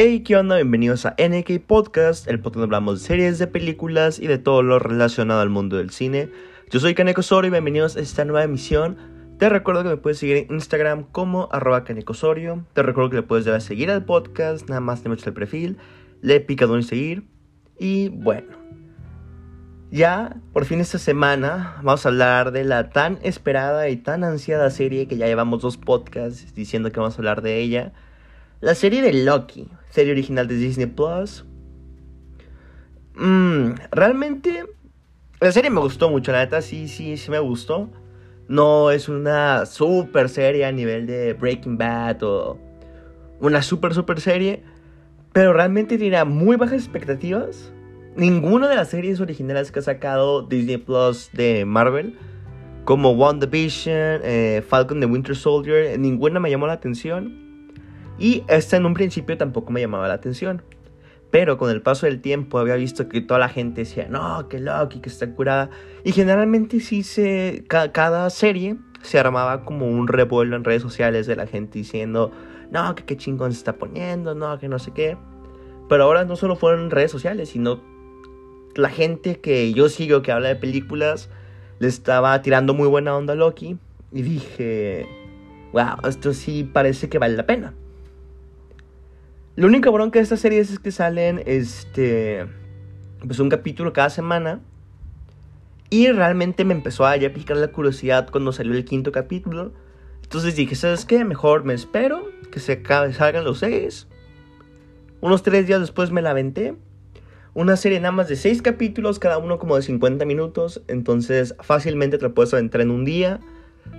Hey, 0.00 0.20
¿qué 0.20 0.36
onda? 0.36 0.54
Bienvenidos 0.54 1.06
a 1.06 1.16
NK 1.18 1.66
Podcast, 1.66 2.28
el 2.28 2.38
podcast 2.38 2.60
donde 2.60 2.66
hablamos 2.66 3.00
de 3.00 3.06
series, 3.08 3.40
de 3.40 3.48
películas 3.48 4.20
y 4.20 4.28
de 4.28 4.38
todo 4.38 4.62
lo 4.62 4.78
relacionado 4.78 5.40
al 5.40 5.50
mundo 5.50 5.76
del 5.76 5.90
cine. 5.90 6.30
Yo 6.70 6.78
soy 6.78 6.94
Kaneko 6.94 7.18
Osorio 7.18 7.48
y 7.48 7.50
bienvenidos 7.50 7.96
a 7.96 8.00
esta 8.00 8.24
nueva 8.24 8.44
emisión. 8.44 8.96
Te 9.40 9.48
recuerdo 9.48 9.82
que 9.82 9.88
me 9.88 9.96
puedes 9.96 10.18
seguir 10.18 10.36
en 10.36 10.54
Instagram 10.54 11.02
como 11.10 11.48
arroba 11.50 11.82
Osorio. 12.06 12.64
Te 12.74 12.84
recuerdo 12.84 13.10
que 13.10 13.16
le 13.16 13.22
puedes 13.24 13.44
dar 13.44 13.56
a 13.56 13.60
seguir 13.60 13.90
al 13.90 14.04
podcast, 14.04 14.68
nada 14.68 14.80
más 14.80 15.02
te 15.02 15.08
metes 15.08 15.26
el 15.26 15.32
perfil, 15.32 15.78
le 16.20 16.38
pica 16.38 16.66
donde 16.66 16.86
seguir. 16.86 17.26
Y 17.76 18.10
bueno, 18.10 18.56
ya 19.90 20.36
por 20.52 20.64
fin 20.64 20.78
esta 20.78 20.98
semana 20.98 21.74
vamos 21.82 22.06
a 22.06 22.10
hablar 22.10 22.52
de 22.52 22.62
la 22.62 22.90
tan 22.90 23.18
esperada 23.22 23.88
y 23.88 23.96
tan 23.96 24.22
ansiada 24.22 24.70
serie 24.70 25.08
que 25.08 25.16
ya 25.16 25.26
llevamos 25.26 25.60
dos 25.60 25.76
podcasts 25.76 26.54
diciendo 26.54 26.92
que 26.92 27.00
vamos 27.00 27.16
a 27.16 27.18
hablar 27.18 27.42
de 27.42 27.58
ella. 27.58 27.94
La 28.60 28.74
serie 28.74 29.02
de 29.02 29.12
Loki, 29.12 29.68
serie 29.88 30.10
original 30.10 30.48
de 30.48 30.56
Disney 30.56 30.86
Plus. 30.86 31.44
Mm, 33.14 33.74
realmente, 33.92 34.64
la 35.40 35.52
serie 35.52 35.70
me 35.70 35.78
gustó 35.78 36.10
mucho, 36.10 36.32
la 36.32 36.40
neta 36.40 36.60
sí, 36.60 36.88
sí, 36.88 37.16
sí 37.16 37.30
me 37.30 37.38
gustó. 37.38 37.88
No 38.48 38.90
es 38.90 39.08
una 39.08 39.64
super 39.64 40.28
serie 40.28 40.64
a 40.64 40.72
nivel 40.72 41.06
de 41.06 41.34
Breaking 41.34 41.78
Bad 41.78 42.24
o 42.24 42.58
una 43.38 43.62
super 43.62 43.94
super 43.94 44.20
serie, 44.20 44.64
pero 45.32 45.52
realmente 45.52 45.96
tenía 45.96 46.24
muy 46.24 46.56
bajas 46.56 46.82
expectativas. 46.82 47.72
Ninguna 48.16 48.66
de 48.66 48.74
las 48.74 48.88
series 48.88 49.20
originales 49.20 49.70
que 49.70 49.78
ha 49.78 49.82
sacado 49.82 50.42
Disney 50.42 50.78
Plus 50.78 51.30
de 51.32 51.64
Marvel, 51.64 52.18
como 52.84 53.12
WandaVision, 53.12 54.22
eh, 54.24 54.64
Falcon 54.66 54.98
the 54.98 55.06
Winter 55.06 55.36
Soldier, 55.36 55.96
ninguna 55.96 56.40
me 56.40 56.50
llamó 56.50 56.66
la 56.66 56.72
atención. 56.72 57.47
Y 58.18 58.44
esta 58.48 58.76
en 58.76 58.86
un 58.86 58.94
principio 58.94 59.36
tampoco 59.36 59.72
me 59.72 59.80
llamaba 59.80 60.08
la 60.08 60.14
atención. 60.14 60.62
Pero 61.30 61.58
con 61.58 61.70
el 61.70 61.82
paso 61.82 62.06
del 62.06 62.20
tiempo 62.20 62.58
había 62.58 62.74
visto 62.76 63.08
que 63.08 63.20
toda 63.20 63.38
la 63.38 63.48
gente 63.48 63.82
decía, 63.82 64.08
no, 64.08 64.48
que 64.48 64.58
Loki, 64.58 65.00
que 65.00 65.10
está 65.10 65.30
curada. 65.34 65.70
Y 66.04 66.12
generalmente 66.12 66.80
sí 66.80 67.02
se. 67.02 67.64
cada 67.68 68.30
serie 68.30 68.76
se 69.02 69.18
armaba 69.18 69.64
como 69.64 69.86
un 69.86 70.08
revuelo 70.08 70.56
en 70.56 70.64
redes 70.64 70.82
sociales 70.82 71.26
de 71.26 71.36
la 71.36 71.46
gente 71.46 71.78
diciendo, 71.78 72.32
no, 72.70 72.94
que 72.94 73.04
qué 73.04 73.16
chingón 73.16 73.52
se 73.52 73.58
está 73.58 73.74
poniendo, 73.74 74.34
no, 74.34 74.58
que 74.58 74.68
no 74.68 74.78
sé 74.78 74.92
qué. 74.92 75.16
Pero 75.88 76.04
ahora 76.04 76.24
no 76.24 76.36
solo 76.36 76.56
fueron 76.56 76.90
redes 76.90 77.10
sociales, 77.10 77.50
sino 77.50 77.80
la 78.74 78.88
gente 78.88 79.40
que 79.40 79.72
yo 79.72 79.88
sigo 79.88 80.22
que 80.22 80.32
habla 80.32 80.48
de 80.48 80.56
películas 80.56 81.30
le 81.78 81.88
estaba 81.88 82.40
tirando 82.42 82.74
muy 82.74 82.88
buena 82.88 83.16
onda 83.16 83.34
a 83.34 83.36
Loki. 83.36 83.78
Y 84.12 84.22
dije, 84.22 85.06
wow, 85.72 86.08
esto 86.08 86.32
sí 86.32 86.64
parece 86.64 87.08
que 87.08 87.18
vale 87.18 87.36
la 87.36 87.46
pena. 87.46 87.74
Lo 89.58 89.66
único 89.66 89.90
bronca 89.90 90.20
de 90.20 90.22
esta 90.22 90.36
serie 90.36 90.60
es 90.60 90.78
que 90.78 90.92
salen 90.92 91.42
este 91.44 92.46
pues 93.26 93.40
un 93.40 93.48
capítulo 93.48 93.92
cada 93.92 94.08
semana. 94.08 94.60
Y 95.90 96.06
realmente 96.12 96.64
me 96.64 96.74
empezó 96.74 97.04
a 97.04 97.16
ya 97.16 97.32
picar 97.32 97.56
la 97.56 97.72
curiosidad 97.72 98.30
cuando 98.30 98.52
salió 98.52 98.72
el 98.74 98.84
quinto 98.84 99.10
capítulo. 99.10 99.72
Entonces 100.22 100.54
dije, 100.54 100.76
¿sabes 100.76 101.04
qué? 101.04 101.24
Mejor 101.24 101.64
me 101.64 101.74
espero 101.74 102.30
que 102.52 102.60
se 102.60 102.80
salgan 102.84 103.42
los 103.42 103.58
seis. 103.58 104.06
Unos 105.20 105.42
tres 105.42 105.66
días 105.66 105.80
después 105.80 106.12
me 106.12 106.22
la 106.22 106.30
aventé. 106.30 106.76
Una 107.52 107.76
serie 107.76 107.98
nada 107.98 108.12
más 108.12 108.28
de 108.28 108.36
seis 108.36 108.62
capítulos, 108.62 109.18
cada 109.18 109.38
uno 109.38 109.58
como 109.58 109.74
de 109.74 109.82
50 109.82 110.24
minutos. 110.24 110.82
Entonces 110.86 111.56
fácilmente 111.58 112.18
te 112.18 112.22
lo 112.22 112.32
puedes 112.32 112.54
aventar 112.54 112.80
en 112.80 112.92
un 112.92 113.04
día. 113.04 113.40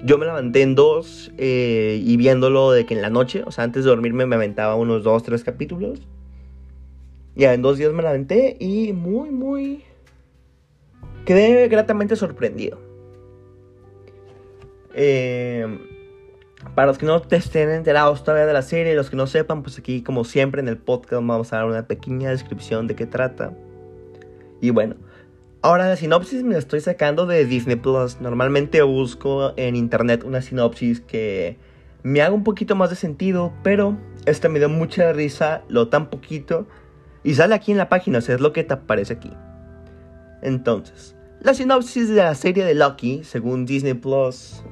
Yo 0.03 0.17
me 0.17 0.25
levanté 0.25 0.61
en 0.61 0.75
dos 0.75 1.31
eh, 1.37 2.01
y 2.03 2.17
viéndolo 2.17 2.71
de 2.71 2.85
que 2.85 2.93
en 2.93 3.01
la 3.01 3.09
noche, 3.09 3.43
o 3.45 3.51
sea, 3.51 3.63
antes 3.63 3.83
de 3.83 3.89
dormirme 3.89 4.25
me 4.25 4.35
aventaba 4.35 4.75
unos 4.75 5.03
dos, 5.03 5.23
tres 5.23 5.43
capítulos. 5.43 6.07
Ya 7.35 7.53
en 7.53 7.61
dos 7.61 7.77
días 7.77 7.93
me 7.93 8.03
la 8.03 8.09
aventé 8.09 8.57
y 8.59 8.93
muy, 8.93 9.29
muy... 9.31 9.83
Quedé 11.25 11.67
gratamente 11.67 12.15
sorprendido. 12.15 12.79
Eh, 14.93 15.79
para 16.75 16.87
los 16.87 16.97
que 16.97 17.05
no 17.05 17.21
te 17.21 17.35
estén 17.35 17.69
enterados 17.69 18.23
todavía 18.23 18.45
de 18.45 18.53
la 18.53 18.61
serie, 18.61 18.95
los 18.95 19.09
que 19.09 19.15
no 19.15 19.27
sepan, 19.27 19.63
pues 19.63 19.77
aquí 19.77 20.01
como 20.01 20.23
siempre 20.23 20.61
en 20.61 20.67
el 20.67 20.77
podcast 20.77 21.25
vamos 21.25 21.53
a 21.53 21.57
dar 21.57 21.65
una 21.65 21.87
pequeña 21.87 22.29
descripción 22.29 22.87
de 22.87 22.95
qué 22.95 23.05
trata. 23.05 23.53
Y 24.61 24.71
bueno, 24.71 24.95
Ahora 25.61 25.89
la 25.89 25.97
sinopsis 25.97 26.43
me 26.43 26.53
la 26.53 26.59
estoy 26.59 26.79
sacando 26.79 27.25
de 27.25 27.45
Disney 27.45 27.75
Plus. 27.75 28.21
Normalmente 28.21 28.81
busco 28.81 29.51
en 29.57 29.75
internet 29.75 30.23
una 30.23 30.41
sinopsis 30.41 31.01
que 31.01 31.57
me 32.01 32.21
haga 32.21 32.33
un 32.33 32.45
poquito 32.45 32.77
más 32.77 32.89
de 32.89 32.95
sentido, 32.95 33.51
pero 33.61 33.97
esta 34.25 34.47
me 34.47 34.59
dio 34.59 34.69
mucha 34.69 35.11
risa, 35.11 35.63
lo 35.67 35.89
tan 35.89 36.09
poquito, 36.09 36.65
y 37.25 37.33
sale 37.33 37.55
aquí 37.55 37.73
en 37.73 37.77
la 37.77 37.89
página, 37.89 38.19
o 38.19 38.21
sea, 38.21 38.35
es 38.35 38.41
lo 38.41 38.53
que 38.53 38.63
te 38.63 38.73
aparece 38.73 39.11
aquí. 39.11 39.33
Entonces, 40.41 41.17
la 41.41 41.53
sinopsis 41.53 42.07
de 42.07 42.15
la 42.15 42.35
serie 42.35 42.63
de 42.63 42.73
Loki, 42.73 43.25
según 43.25 43.65
Disney 43.65 43.95
Plus, 43.95 44.63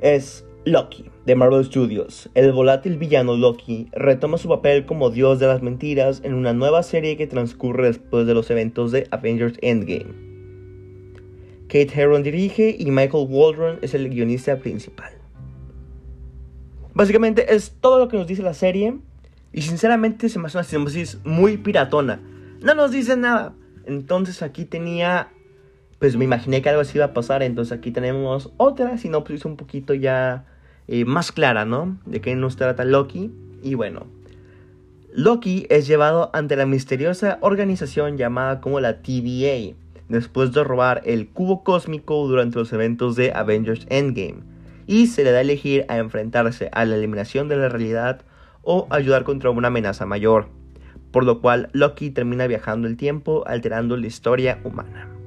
es 0.00 0.44
Loki, 0.64 1.09
de 1.30 1.36
Marvel 1.36 1.64
Studios, 1.64 2.28
el 2.34 2.50
volátil 2.50 2.98
villano 2.98 3.36
Loki 3.36 3.86
retoma 3.92 4.36
su 4.36 4.48
papel 4.48 4.84
como 4.84 5.10
dios 5.10 5.38
de 5.38 5.46
las 5.46 5.62
mentiras 5.62 6.22
en 6.24 6.34
una 6.34 6.52
nueva 6.52 6.82
serie 6.82 7.16
que 7.16 7.28
transcurre 7.28 7.86
después 7.86 8.26
de 8.26 8.34
los 8.34 8.50
eventos 8.50 8.90
de 8.90 9.06
Avengers 9.12 9.56
Endgame. 9.62 10.12
Kate 11.68 11.92
Herron 11.94 12.24
dirige 12.24 12.74
y 12.76 12.90
Michael 12.90 13.28
Waldron 13.28 13.78
es 13.80 13.94
el 13.94 14.10
guionista 14.10 14.56
principal. 14.56 15.12
Básicamente 16.94 17.54
es 17.54 17.76
todo 17.80 18.00
lo 18.00 18.08
que 18.08 18.16
nos 18.16 18.26
dice 18.26 18.42
la 18.42 18.54
serie 18.54 18.98
y 19.52 19.62
sinceramente 19.62 20.28
se 20.28 20.40
me 20.40 20.46
hace 20.46 20.58
una 20.58 20.64
sinopsis 20.64 21.20
muy 21.22 21.58
piratona. 21.58 22.20
No 22.60 22.74
nos 22.74 22.90
dice 22.90 23.16
nada. 23.16 23.54
Entonces 23.86 24.42
aquí 24.42 24.64
tenía 24.64 25.28
pues 26.00 26.16
me 26.16 26.24
imaginé 26.24 26.60
que 26.60 26.70
algo 26.70 26.80
así 26.80 26.98
iba 26.98 27.04
a 27.04 27.14
pasar. 27.14 27.44
Entonces 27.44 27.78
aquí 27.78 27.92
tenemos 27.92 28.50
otra 28.56 28.98
sinopsis 28.98 29.44
un 29.44 29.56
poquito 29.56 29.94
ya 29.94 30.44
eh, 30.92 31.04
más 31.04 31.30
clara, 31.30 31.64
¿no? 31.64 31.98
De 32.04 32.20
qué 32.20 32.34
nos 32.34 32.56
trata 32.56 32.84
Loki. 32.84 33.30
Y 33.62 33.74
bueno, 33.74 34.08
Loki 35.14 35.64
es 35.70 35.86
llevado 35.86 36.30
ante 36.32 36.56
la 36.56 36.66
misteriosa 36.66 37.38
organización 37.42 38.16
llamada 38.16 38.60
como 38.60 38.80
la 38.80 39.00
TVA, 39.00 39.76
después 40.08 40.52
de 40.52 40.64
robar 40.64 41.02
el 41.04 41.28
cubo 41.28 41.62
cósmico 41.62 42.26
durante 42.26 42.58
los 42.58 42.72
eventos 42.72 43.14
de 43.14 43.32
Avengers 43.32 43.86
Endgame. 43.88 44.42
Y 44.88 45.06
se 45.06 45.22
le 45.22 45.30
da 45.30 45.38
a 45.38 45.42
elegir 45.42 45.86
a 45.88 45.98
enfrentarse 45.98 46.70
a 46.72 46.84
la 46.84 46.96
eliminación 46.96 47.48
de 47.48 47.56
la 47.56 47.68
realidad 47.68 48.22
o 48.62 48.88
ayudar 48.90 49.22
contra 49.22 49.50
una 49.50 49.68
amenaza 49.68 50.06
mayor. 50.06 50.48
Por 51.12 51.22
lo 51.22 51.40
cual 51.40 51.70
Loki 51.72 52.10
termina 52.10 52.48
viajando 52.48 52.88
el 52.88 52.96
tiempo 52.96 53.44
alterando 53.46 53.96
la 53.96 54.08
historia 54.08 54.58
humana 54.64 55.19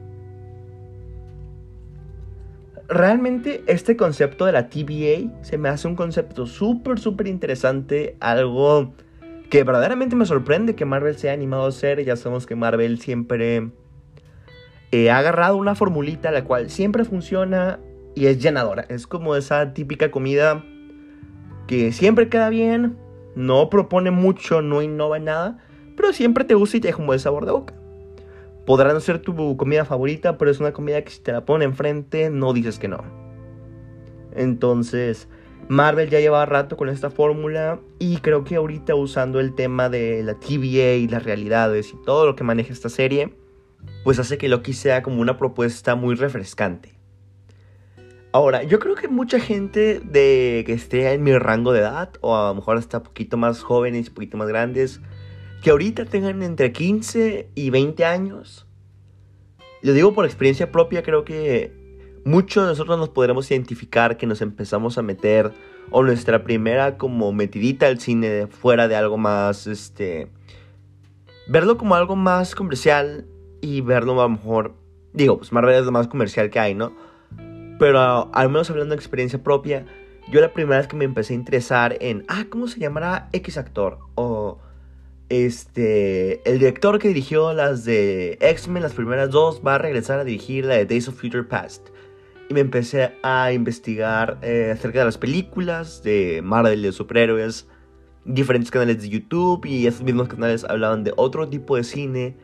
realmente 2.88 3.64
este 3.68 3.96
concepto 3.96 4.46
de 4.46 4.52
la 4.52 4.70
TVA 4.70 5.32
se 5.42 5.58
me 5.58 5.70
hace 5.70 5.88
un 5.88 5.96
concepto 5.96 6.46
súper, 6.46 7.00
súper 7.00 7.28
interesante. 7.28 8.16
Algo 8.20 8.94
que 9.50 9.64
verdaderamente 9.64 10.16
me 10.16 10.26
sorprende 10.26 10.76
que 10.76 10.86
Marvel 10.86 11.18
se 11.18 11.30
haya 11.30 11.36
animado 11.36 11.66
a 11.66 11.70
hacer. 11.70 12.04
Ya 12.04 12.16
sabemos 12.16 12.46
que 12.46 12.56
Marvel 12.56 13.00
siempre 13.00 13.72
eh, 14.92 15.12
ha 15.12 15.18
agarrado 15.18 15.58
una 15.58 15.76
formulita 15.76 16.32
la 16.32 16.44
cual 16.44 16.70
siempre 16.70 17.06
funciona 17.06 17.80
y 18.16 18.28
es 18.28 18.42
llenadora. 18.42 18.86
Es 18.90 19.08
como 19.08 19.36
esa 19.36 19.74
típica 19.74 20.12
comida 20.12 20.64
que 21.68 21.92
siempre 21.92 22.30
queda 22.30 22.50
bien, 22.50 22.98
no 23.36 23.70
propone 23.70 24.12
mucho, 24.12 24.62
no 24.62 24.82
innova 24.82 25.18
en 25.18 25.26
nada, 25.26 25.58
pero 25.96 26.14
siempre 26.14 26.44
te 26.44 26.56
gusta 26.56 26.78
y 26.78 26.82
te 26.82 26.90
deja 26.90 27.00
un 27.00 27.08
buen 27.08 27.20
sabor 27.20 27.46
de 27.46 27.52
boca. 27.54 27.74
Podrá 28.66 28.94
no 28.94 29.00
ser 29.00 29.20
tu 29.20 29.58
comida 29.58 29.86
favorita, 29.86 30.38
pero 30.38 30.50
es 30.50 30.60
una 30.60 30.72
comida 30.72 31.02
que 31.04 31.12
si 31.12 31.22
te 31.22 31.32
la 31.32 31.46
pone 31.46 31.66
enfrente 31.66 32.30
no 32.30 32.54
dices 32.54 32.80
que 32.80 32.88
no. 32.88 33.04
Entonces, 34.36 35.28
Marvel 35.68 36.10
ya 36.10 36.20
lleva 36.20 36.46
rato 36.46 36.78
con 36.78 36.90
esta 36.90 37.10
fórmula 37.10 37.80
y 38.00 38.18
creo 38.18 38.44
que 38.44 38.56
ahorita 38.56 38.96
usando 38.96 39.40
el 39.40 39.56
tema 39.56 39.90
de 39.90 40.24
la 40.24 40.36
TVA 40.36 40.96
y 40.96 41.08
las 41.08 41.24
realidades 41.24 41.94
y 41.94 42.06
todo 42.06 42.26
lo 42.26 42.36
que 42.36 42.44
maneja 42.44 42.74
esta 42.74 42.90
serie, 42.90 43.34
pues 44.04 44.20
hace 44.20 44.38
que 44.38 44.50
Loki 44.50 44.74
sea 44.74 45.04
como 45.04 45.22
una 45.22 45.38
propuesta 45.38 45.96
muy 45.96 46.16
refrescante. 46.16 46.94
Ahora, 48.32 48.64
yo 48.64 48.80
creo 48.80 48.96
que 48.96 49.08
mucha 49.08 49.40
gente 49.40 50.00
de 50.00 50.64
que 50.66 50.74
esté 50.74 51.14
en 51.14 51.22
mi 51.22 51.38
rango 51.38 51.72
de 51.72 51.82
edad, 51.82 52.10
o 52.22 52.36
a 52.36 52.48
lo 52.50 52.56
mejor 52.56 52.78
hasta 52.78 53.04
poquito 53.04 53.38
más 53.38 53.62
jóvenes, 53.62 54.10
un 54.10 54.16
poquito 54.16 54.38
más 54.38 54.48
grandes, 54.48 55.02
que 55.64 55.72
ahorita 55.72 56.04
tengan 56.04 56.44
entre 56.44 56.74
15 56.74 57.50
y 57.56 57.70
20 57.70 58.04
años. 58.04 58.68
Lo 59.82 59.94
digo 59.94 60.14
por 60.14 60.26
experiencia 60.26 60.74
propia, 60.74 61.04
creo 61.04 61.24
que 61.24 61.72
muchos 62.26 62.64
de 62.64 62.70
nosotros 62.70 63.00
nos 63.00 63.10
podremos 63.10 63.50
identificar 63.50 64.18
que 64.18 64.28
nos 64.28 64.42
empezamos 64.42 64.98
a 64.98 65.02
meter 65.02 65.54
o 65.90 66.04
nuestra 66.04 66.44
primera 66.44 66.98
como 66.98 67.32
metidita 67.32 67.88
al 67.88 68.02
cine 68.02 68.48
fuera 68.48 68.90
de 68.90 68.98
algo 68.98 69.18
más, 69.18 69.66
este, 69.66 70.28
verlo 71.48 71.78
como 71.78 71.96
algo 71.96 72.18
más 72.18 72.56
comercial 72.56 73.26
y 73.62 73.80
verlo 73.80 74.20
a 74.20 74.24
lo 74.24 74.30
mejor, 74.30 74.76
digo, 75.14 75.38
pues 75.38 75.54
Marvel 75.54 75.76
es 75.76 75.86
lo 75.86 75.94
más 75.94 76.10
comercial 76.10 76.50
que 76.50 76.60
hay, 76.60 76.76
¿no? 76.76 76.94
Pero 77.80 78.30
al 78.34 78.50
menos 78.50 78.70
hablando 78.70 78.96
de 78.96 79.00
experiencia 79.00 79.42
propia, 79.42 79.86
yo 80.30 80.42
la 80.42 80.52
primera 80.52 80.80
vez 80.80 80.88
que 80.88 80.98
me 80.98 81.06
empecé 81.06 81.34
a 81.34 81.38
interesar 81.38 81.96
en, 82.02 82.26
ah, 82.28 82.46
¿cómo 82.50 82.68
se 82.68 82.82
llamará 82.82 83.30
X 83.32 83.58
actor? 83.58 84.00
O 84.16 84.60
este, 85.30 86.48
el 86.50 86.60
director 86.60 87.00
que 87.00 87.08
dirigió 87.08 87.54
las 87.54 87.86
de 87.86 88.38
X-Men, 88.42 88.84
las 88.84 88.94
primeras 88.94 89.30
dos, 89.30 89.62
va 89.66 89.76
a 89.76 89.78
regresar 89.78 90.20
a 90.20 90.24
dirigir 90.24 90.66
la 90.66 90.76
de 90.76 90.86
Days 90.86 91.08
of 91.08 91.20
Future 91.20 91.44
Past. 91.44 91.90
Y 92.50 92.54
me 92.54 92.60
empecé 92.60 93.14
a 93.24 93.52
investigar 93.52 94.38
eh, 94.42 94.72
acerca 94.74 95.00
de 95.00 95.06
las 95.06 95.18
películas 95.18 96.04
de 96.04 96.42
Marvel, 96.44 96.82
de 96.82 96.92
superhéroes, 96.92 97.68
diferentes 98.26 98.72
canales 98.72 99.02
de 99.02 99.10
YouTube 99.10 99.66
y 99.66 99.88
esos 99.88 100.04
mismos 100.04 100.28
canales 100.28 100.64
hablaban 100.64 101.04
de 101.04 101.14
otro 101.16 101.50
tipo 101.50 101.76
de 101.76 101.84
cine, 101.84 102.38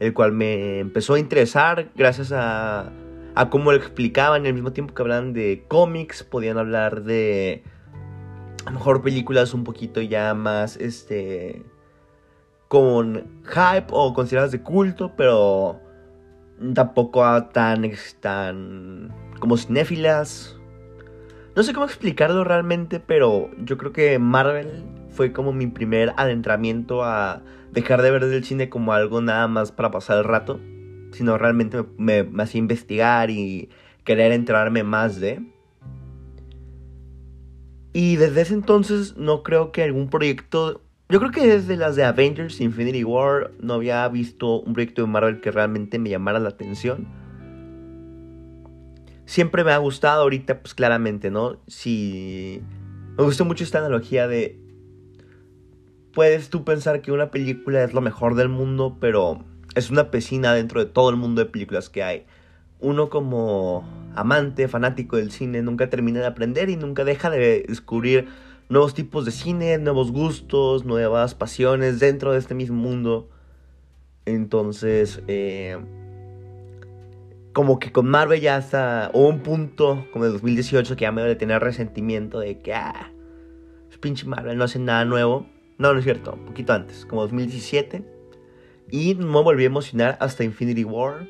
el 0.00 0.12
cual 0.14 0.32
me 0.32 0.78
empezó 0.78 1.14
a 1.14 1.18
interesar 1.18 1.90
gracias 1.94 2.32
a, 2.32 2.92
a 3.34 3.50
cómo 3.50 3.72
lo 3.72 3.78
explicaban, 3.78 4.46
al 4.46 4.54
mismo 4.54 4.72
tiempo 4.72 4.94
que 4.94 5.02
hablaban 5.02 5.32
de 5.32 5.64
cómics, 5.68 6.22
podían 6.22 6.58
hablar 6.58 7.02
de 7.04 7.62
a 8.64 8.70
lo 8.70 8.78
mejor 8.78 9.02
películas 9.02 9.54
un 9.54 9.62
poquito 9.62 10.00
ya 10.00 10.34
más, 10.34 10.76
este, 10.76 11.62
con 12.68 13.24
hype 13.44 13.86
o 13.90 14.12
consideradas 14.14 14.52
de 14.52 14.62
culto, 14.62 15.12
pero 15.16 15.80
tampoco 16.74 17.22
tan, 17.52 17.90
tan 18.20 19.12
como 19.38 19.56
cinéfilas. 19.56 20.58
No 21.54 21.62
sé 21.62 21.72
cómo 21.72 21.86
explicarlo 21.86 22.44
realmente, 22.44 23.00
pero 23.00 23.50
yo 23.58 23.78
creo 23.78 23.92
que 23.92 24.18
Marvel 24.18 24.84
fue 25.10 25.32
como 25.32 25.52
mi 25.52 25.66
primer 25.66 26.12
adentramiento 26.16 27.02
a 27.02 27.42
dejar 27.72 28.02
de 28.02 28.10
ver 28.10 28.24
el 28.24 28.44
cine 28.44 28.68
como 28.68 28.92
algo 28.92 29.20
nada 29.20 29.48
más 29.48 29.72
para 29.72 29.90
pasar 29.90 30.18
el 30.18 30.24
rato, 30.24 30.60
sino 31.12 31.38
realmente 31.38 31.84
me, 31.96 32.24
me 32.24 32.42
hacía 32.42 32.58
investigar 32.58 33.30
y 33.30 33.70
querer 34.04 34.32
enterarme 34.32 34.82
más 34.82 35.20
de. 35.20 35.42
Y 37.92 38.16
desde 38.16 38.42
ese 38.42 38.54
entonces 38.54 39.16
no 39.16 39.42
creo 39.42 39.72
que 39.72 39.82
algún 39.82 40.10
proyecto... 40.10 40.82
Yo 41.08 41.20
creo 41.20 41.30
que 41.30 41.46
desde 41.46 41.76
las 41.76 41.94
de 41.94 42.02
Avengers 42.02 42.60
Infinity 42.60 43.04
War 43.04 43.52
no 43.60 43.74
había 43.74 44.08
visto 44.08 44.60
un 44.60 44.72
proyecto 44.72 45.02
de 45.02 45.08
Marvel 45.08 45.40
que 45.40 45.52
realmente 45.52 46.00
me 46.00 46.10
llamara 46.10 46.40
la 46.40 46.48
atención. 46.48 47.06
Siempre 49.24 49.62
me 49.62 49.70
ha 49.70 49.78
gustado 49.78 50.22
ahorita, 50.22 50.60
pues 50.60 50.74
claramente, 50.74 51.30
¿no? 51.30 51.60
Si... 51.68 52.60
Me 53.16 53.22
gustó 53.22 53.44
mucho 53.44 53.62
esta 53.62 53.78
analogía 53.78 54.26
de... 54.26 54.58
Puedes 56.12 56.50
tú 56.50 56.64
pensar 56.64 57.02
que 57.02 57.12
una 57.12 57.30
película 57.30 57.84
es 57.84 57.94
lo 57.94 58.00
mejor 58.00 58.34
del 58.34 58.48
mundo, 58.48 58.96
pero 59.00 59.44
es 59.76 59.90
una 59.90 60.10
piscina 60.10 60.54
dentro 60.54 60.84
de 60.84 60.90
todo 60.90 61.10
el 61.10 61.16
mundo 61.16 61.44
de 61.44 61.50
películas 61.50 61.88
que 61.88 62.02
hay. 62.02 62.26
Uno 62.80 63.10
como 63.10 63.88
amante, 64.16 64.66
fanático 64.66 65.16
del 65.16 65.30
cine, 65.30 65.62
nunca 65.62 65.88
termina 65.88 66.18
de 66.20 66.26
aprender 66.26 66.68
y 66.68 66.76
nunca 66.76 67.04
deja 67.04 67.30
de 67.30 67.64
descubrir 67.68 68.28
nuevos 68.68 68.94
tipos 68.94 69.24
de 69.24 69.30
cine, 69.30 69.78
nuevos 69.78 70.12
gustos, 70.12 70.84
nuevas 70.84 71.34
pasiones 71.34 72.00
dentro 72.00 72.32
de 72.32 72.38
este 72.38 72.54
mismo 72.54 72.76
mundo. 72.76 73.28
Entonces, 74.24 75.22
eh, 75.28 75.78
como 77.52 77.78
que 77.78 77.92
con 77.92 78.06
Marvel 78.08 78.40
ya 78.40 78.56
hasta 78.56 79.10
hubo 79.14 79.28
un 79.28 79.40
punto, 79.40 80.06
como 80.12 80.24
el 80.24 80.32
2018, 80.32 80.96
que 80.96 81.02
ya 81.02 81.12
me 81.12 81.22
de 81.22 81.36
tener 81.36 81.62
resentimiento 81.62 82.40
de 82.40 82.58
que, 82.60 82.74
ah, 82.74 83.12
pinche 84.00 84.26
Marvel 84.26 84.56
no 84.56 84.64
hace 84.64 84.78
nada 84.78 85.04
nuevo. 85.04 85.46
No, 85.78 85.92
no 85.92 85.98
es 85.98 86.04
cierto, 86.04 86.34
un 86.34 86.46
poquito 86.46 86.72
antes, 86.72 87.04
como 87.06 87.22
2017. 87.22 88.04
Y 88.90 89.14
me 89.14 89.42
volví 89.42 89.64
a 89.64 89.66
emocionar 89.66 90.16
hasta 90.20 90.44
Infinity 90.44 90.84
War. 90.84 91.26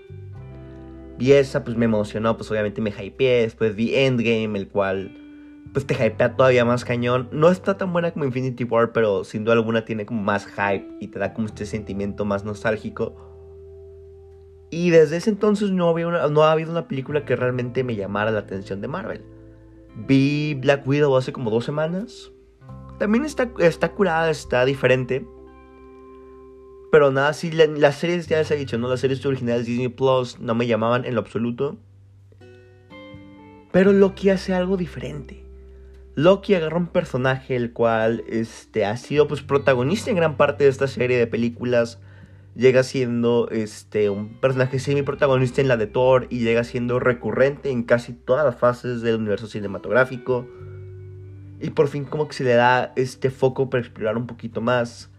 Vi 1.18 1.32
esa, 1.32 1.64
pues 1.64 1.76
me 1.76 1.86
emocionó, 1.86 2.36
pues 2.36 2.50
obviamente 2.50 2.80
me 2.80 2.90
hypeé. 2.90 3.42
Después 3.42 3.74
vi 3.74 3.94
Endgame, 3.94 4.58
el 4.58 4.68
cual 4.68 5.25
pues 5.72 5.86
te 5.86 5.94
hypea 5.94 6.36
todavía 6.36 6.64
más 6.64 6.84
cañón. 6.84 7.28
No 7.32 7.50
está 7.50 7.76
tan 7.76 7.92
buena 7.92 8.10
como 8.10 8.24
Infinity 8.24 8.64
War, 8.64 8.92
pero 8.92 9.24
sin 9.24 9.44
duda 9.44 9.54
alguna 9.54 9.84
tiene 9.84 10.06
como 10.06 10.22
más 10.22 10.46
hype 10.46 10.86
y 11.00 11.08
te 11.08 11.18
da 11.18 11.34
como 11.34 11.46
este 11.46 11.66
sentimiento 11.66 12.24
más 12.24 12.44
nostálgico. 12.44 13.14
Y 14.70 14.90
desde 14.90 15.18
ese 15.18 15.30
entonces 15.30 15.70
no, 15.70 15.88
había 15.88 16.06
no 16.28 16.42
ha 16.42 16.52
habido 16.52 16.70
una 16.70 16.88
película 16.88 17.24
que 17.24 17.36
realmente 17.36 17.84
me 17.84 17.96
llamara 17.96 18.30
la 18.30 18.40
atención 18.40 18.80
de 18.80 18.88
Marvel. 18.88 19.24
Vi 19.94 20.54
Black 20.54 20.86
Widow 20.86 21.16
hace 21.16 21.32
como 21.32 21.50
dos 21.50 21.64
semanas. 21.64 22.32
También 22.98 23.24
está, 23.24 23.50
está 23.58 23.92
curada, 23.92 24.30
está 24.30 24.64
diferente. 24.64 25.26
Pero 26.90 27.10
nada, 27.10 27.32
sí, 27.32 27.50
las 27.50 27.96
series 27.96 28.26
ya 28.26 28.38
les 28.38 28.50
he 28.50 28.56
dicho, 28.56 28.78
¿no? 28.78 28.88
Las 28.88 29.00
series 29.00 29.24
originales 29.26 29.66
Disney 29.66 29.88
Plus 29.88 30.40
no 30.40 30.54
me 30.54 30.66
llamaban 30.66 31.04
en 31.04 31.14
lo 31.14 31.20
absoluto. 31.20 31.76
Pero 33.72 33.92
Loki 33.92 34.30
hace 34.30 34.54
algo 34.54 34.76
diferente. 34.76 35.45
Loki 36.16 36.54
agarra 36.54 36.78
un 36.78 36.88
personaje 36.88 37.54
el 37.54 37.72
cual 37.72 38.24
este, 38.26 38.84
ha 38.84 38.96
sido 38.96 39.28
pues, 39.28 39.42
protagonista 39.42 40.10
en 40.10 40.16
gran 40.16 40.36
parte 40.36 40.64
de 40.64 40.70
esta 40.70 40.88
serie 40.88 41.16
de 41.16 41.28
películas. 41.28 42.00
Llega 42.56 42.82
siendo 42.82 43.48
este, 43.50 44.10
un 44.10 44.40
personaje 44.40 44.80
semi-protagonista 44.80 45.60
en 45.60 45.68
la 45.68 45.76
de 45.76 45.86
Thor 45.86 46.26
y 46.28 46.40
llega 46.40 46.64
siendo 46.64 46.98
recurrente 46.98 47.70
en 47.70 47.84
casi 47.84 48.12
todas 48.12 48.44
las 48.44 48.56
fases 48.56 49.02
del 49.02 49.16
universo 49.16 49.46
cinematográfico. 49.46 50.48
Y 51.60 51.70
por 51.70 51.86
fin 51.86 52.04
como 52.04 52.26
que 52.26 52.34
se 52.34 52.42
le 52.44 52.54
da 52.54 52.92
este 52.96 53.30
foco 53.30 53.70
para 53.70 53.82
explorar 53.82 54.16
un 54.16 54.26
poquito 54.26 54.60
más 54.60 55.10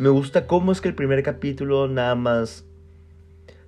me 0.00 0.08
gusta 0.08 0.46
cómo 0.46 0.72
es 0.72 0.80
que 0.80 0.88
el 0.88 0.94
primer 0.94 1.22
capítulo 1.22 1.86
nada 1.86 2.14
más 2.14 2.64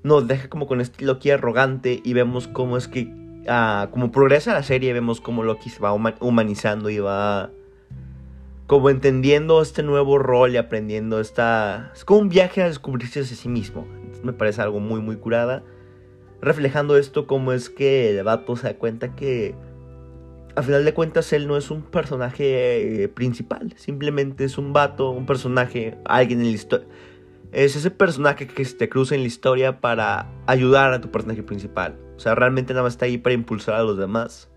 nos 0.02 0.26
deja 0.26 0.48
como 0.48 0.66
con 0.66 0.80
este 0.80 1.04
Loki 1.04 1.30
arrogante 1.30 2.00
y 2.02 2.14
vemos 2.14 2.48
cómo 2.48 2.78
es 2.78 2.88
que, 2.88 3.12
como 3.90 4.12
progresa 4.12 4.52
la 4.52 4.62
serie, 4.62 4.92
vemos 4.92 5.20
cómo 5.20 5.42
Loki 5.42 5.70
se 5.70 5.80
va 5.80 5.92
humanizando 5.92 6.90
y 6.90 6.98
va 6.98 7.50
como 8.66 8.88
entendiendo 8.88 9.60
este 9.60 9.82
nuevo 9.82 10.18
rol 10.18 10.52
y 10.52 10.56
aprendiendo 10.56 11.20
esta... 11.20 11.92
Es 11.94 12.04
como 12.04 12.20
un 12.20 12.28
viaje 12.28 12.62
a 12.62 12.66
descubrirse 12.66 13.20
a 13.20 13.24
sí 13.24 13.48
mismo. 13.48 13.86
me 14.22 14.32
parece 14.32 14.62
algo 14.62 14.80
muy, 14.80 15.00
muy 15.00 15.16
curada. 15.16 15.62
Reflejando 16.40 16.96
esto, 16.96 17.26
cómo 17.26 17.52
es 17.52 17.68
que 17.68 18.16
el 18.16 18.24
vato 18.24 18.56
se 18.56 18.68
da 18.68 18.74
cuenta 18.74 19.14
que 19.14 19.54
a 20.56 20.62
final 20.62 20.84
de 20.84 20.94
cuentas 20.94 21.32
él 21.32 21.46
no 21.46 21.56
es 21.56 21.70
un 21.70 21.82
personaje 21.82 23.04
eh, 23.04 23.08
principal, 23.08 23.72
simplemente 23.76 24.44
es 24.44 24.58
un 24.58 24.72
vato, 24.72 25.10
un 25.10 25.26
personaje, 25.26 25.96
alguien 26.04 26.40
en 26.40 26.46
la 26.46 26.52
historia. 26.52 26.86
Es 27.52 27.76
ese 27.76 27.90
personaje 27.90 28.46
que 28.46 28.64
se 28.64 28.76
te 28.76 28.88
cruza 28.88 29.14
en 29.14 29.22
la 29.22 29.26
historia 29.26 29.80
para 29.80 30.30
ayudar 30.46 30.92
a 30.92 31.00
tu 31.00 31.10
personaje 31.10 31.42
principal. 31.42 31.96
O 32.22 32.24
sea, 32.24 32.36
realmente 32.36 32.72
nada 32.72 32.84
más 32.84 32.92
está 32.92 33.06
ahí 33.06 33.18
para 33.18 33.34
impulsar 33.34 33.74
a 33.74 33.82
los 33.82 33.98
demás. 33.98 34.48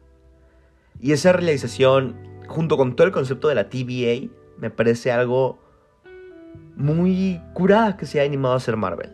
Y 1.01 1.13
esa 1.13 1.33
realización, 1.33 2.15
junto 2.45 2.77
con 2.77 2.95
todo 2.95 3.07
el 3.07 3.11
concepto 3.11 3.47
de 3.47 3.55
la 3.55 3.71
TVA, 3.71 4.29
me 4.59 4.69
parece 4.69 5.11
algo 5.11 5.57
muy 6.75 7.41
curada 7.55 7.97
que 7.97 8.05
se 8.05 8.19
haya 8.19 8.29
animado 8.29 8.53
a 8.53 8.57
hacer 8.57 8.77
Marvel. 8.77 9.13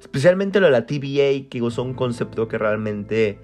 Especialmente 0.00 0.58
lo 0.58 0.66
de 0.66 0.72
la 0.72 0.86
TVA, 0.86 1.48
que 1.48 1.62
usó 1.62 1.84
un 1.84 1.94
concepto 1.94 2.48
que 2.48 2.58
realmente 2.58 3.38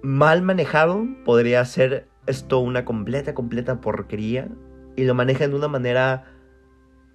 mal 0.00 0.42
manejado 0.42 1.04
podría 1.24 1.64
ser 1.64 2.06
esto 2.28 2.60
una 2.60 2.84
completa, 2.84 3.34
completa 3.34 3.80
porquería. 3.80 4.46
Y 4.94 5.02
lo 5.02 5.16
manejan 5.16 5.50
de 5.50 5.56
una 5.56 5.66
manera 5.66 6.26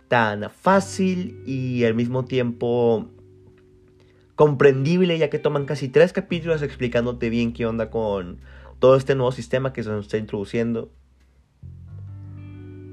tan 0.10 0.50
fácil 0.50 1.42
y 1.46 1.86
al 1.86 1.94
mismo 1.94 2.26
tiempo 2.26 3.08
comprendible, 4.36 5.18
ya 5.18 5.30
que 5.30 5.40
toman 5.40 5.66
casi 5.66 5.90
tres 5.90 6.14
capítulos 6.14 6.62
explicándote 6.62 7.30
bien 7.30 7.54
qué 7.54 7.66
onda 7.66 7.90
con 7.90 8.40
todo 8.80 8.96
este 8.96 9.16
nuevo 9.16 9.32
sistema 9.32 9.74
que 9.74 9.84
se 9.84 9.90
nos 9.90 10.06
está 10.06 10.18
introduciendo. 10.18 10.92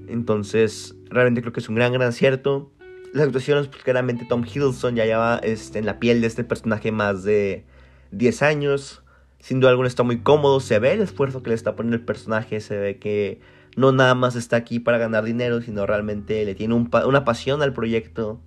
Entonces, 0.09 0.97
realmente 1.09 1.40
creo 1.40 1.52
que 1.52 1.61
es 1.61 1.68
un 1.68 1.76
gran, 1.76 1.92
gran 1.92 2.09
acierto. 2.09 2.73
Las 3.12 3.26
actuaciones, 3.26 3.68
pues 3.68 3.82
claramente 3.82 4.25
Tom 4.28 4.44
Hiddleston 4.44 4.94
ya 4.97 5.04
lleva 5.04 5.38
este, 5.42 5.78
en 5.78 5.87
la 5.87 5.99
piel 5.99 6.20
de 6.20 6.26
este 6.26 6.44
personaje 6.44 6.92
más 6.92 7.25
de 7.25 7.64
10 8.12 8.42
años. 8.42 9.02
Sin 9.38 9.61
duda 9.61 9.70
alguna 9.70 9.88
está 9.88 10.02
muy 10.02 10.20
cómodo, 10.20 10.61
se 10.61 10.78
ve 10.78 10.92
el 10.92 11.00
esfuerzo 11.00 11.42
que 11.42 11.50
le 11.50 11.54
está 11.54 11.75
poniendo 11.75 11.97
el 11.97 12.04
personaje, 12.04 12.61
se 12.61 12.76
ve 12.76 12.99
que 12.99 13.40
no 13.75 13.90
nada 13.90 14.14
más 14.14 14.37
está 14.37 14.56
aquí 14.56 14.80
para 14.80 14.99
ganar 14.99 15.25
dinero, 15.25 15.62
sino 15.62 15.87
realmente 15.87 16.44
le 16.44 16.54
tiene 16.54 16.75
una 16.75 17.25
pasión 17.25 17.62
al 17.62 17.73
proyecto. 17.73 18.40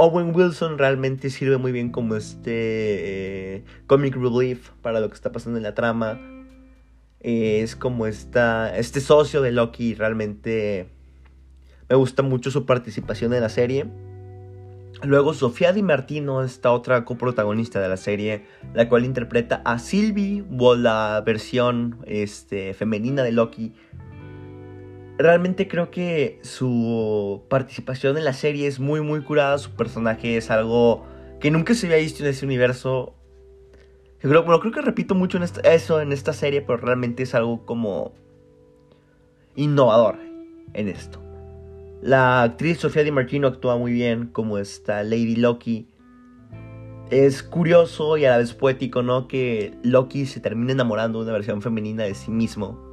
Owen 0.00 0.32
Wilson 0.32 0.78
realmente 0.78 1.28
sirve 1.28 1.58
muy 1.58 1.72
bien 1.72 1.90
como 1.90 2.14
este 2.14 3.56
eh, 3.56 3.64
comic 3.88 4.14
relief 4.14 4.70
para 4.80 5.00
lo 5.00 5.08
que 5.08 5.14
está 5.14 5.32
pasando 5.32 5.56
en 5.56 5.64
la 5.64 5.74
trama. 5.74 6.20
es 7.18 7.74
como 7.74 8.06
esta, 8.06 8.76
este 8.78 9.00
socio 9.00 9.42
de 9.42 9.50
Loki, 9.50 9.96
realmente 9.96 10.88
me 11.88 11.96
gusta 11.96 12.22
mucho 12.22 12.52
su 12.52 12.64
participación 12.64 13.34
en 13.34 13.40
la 13.40 13.48
serie. 13.48 13.86
Luego 15.02 15.34
Sofía 15.34 15.72
Di 15.72 15.82
Martino, 15.82 16.44
esta 16.44 16.70
otra 16.70 17.04
coprotagonista 17.04 17.80
de 17.80 17.88
la 17.88 17.96
serie, 17.96 18.44
la 18.74 18.88
cual 18.88 19.04
interpreta 19.04 19.62
a 19.64 19.80
Sylvie 19.80 20.44
o 20.60 20.76
la 20.76 21.20
versión 21.26 21.98
este, 22.06 22.72
femenina 22.72 23.24
de 23.24 23.32
Loki. 23.32 23.74
Realmente 25.18 25.66
creo 25.66 25.90
que 25.90 26.38
su 26.42 27.42
participación 27.48 28.16
en 28.16 28.24
la 28.24 28.32
serie 28.32 28.68
es 28.68 28.78
muy 28.78 29.00
muy 29.00 29.20
curada, 29.22 29.58
su 29.58 29.72
personaje 29.72 30.36
es 30.36 30.48
algo 30.48 31.04
que 31.40 31.50
nunca 31.50 31.74
se 31.74 31.86
había 31.86 31.98
visto 31.98 32.22
en 32.22 32.30
ese 32.30 32.46
universo. 32.46 33.14
creo, 34.20 34.44
creo 34.44 34.72
que 34.72 34.80
repito 34.80 35.16
mucho 35.16 35.40
eso 35.64 36.00
en 36.00 36.12
esta 36.12 36.32
serie, 36.32 36.62
pero 36.62 36.78
realmente 36.78 37.24
es 37.24 37.34
algo 37.34 37.66
como 37.66 38.12
innovador 39.56 40.20
en 40.72 40.88
esto. 40.88 41.20
La 42.00 42.44
actriz 42.44 42.78
Sofía 42.78 43.02
Di 43.02 43.10
Martino 43.10 43.48
actúa 43.48 43.76
muy 43.76 43.90
bien 43.92 44.28
como 44.28 44.58
esta 44.58 45.02
Lady 45.02 45.34
Loki. 45.34 45.88
Es 47.10 47.42
curioso 47.42 48.16
y 48.18 48.24
a 48.24 48.30
la 48.30 48.38
vez 48.38 48.54
poético, 48.54 49.02
¿no? 49.02 49.26
Que 49.26 49.74
Loki 49.82 50.26
se 50.26 50.38
termina 50.38 50.72
enamorando 50.72 51.18
de 51.18 51.24
una 51.24 51.32
versión 51.32 51.60
femenina 51.60 52.04
de 52.04 52.14
sí 52.14 52.30
mismo. 52.30 52.87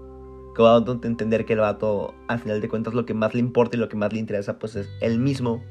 Que 0.55 0.61
va 0.61 0.77
a 0.77 0.83
entender 1.03 1.45
que 1.45 1.53
el 1.53 1.59
vato, 1.59 2.15
al 2.27 2.39
final 2.39 2.61
de 2.61 2.69
cuentas, 2.69 2.93
lo 2.93 3.05
que 3.05 3.13
más 3.13 3.33
le 3.33 3.39
importa 3.41 3.75
y 3.75 3.79
lo 3.79 3.89
que 3.89 3.97
más 3.97 4.13
le 4.13 4.19
interesa, 4.19 4.57
pues 4.57 4.75
es 4.75 4.89
él 5.01 5.19
mismo. 5.19 5.61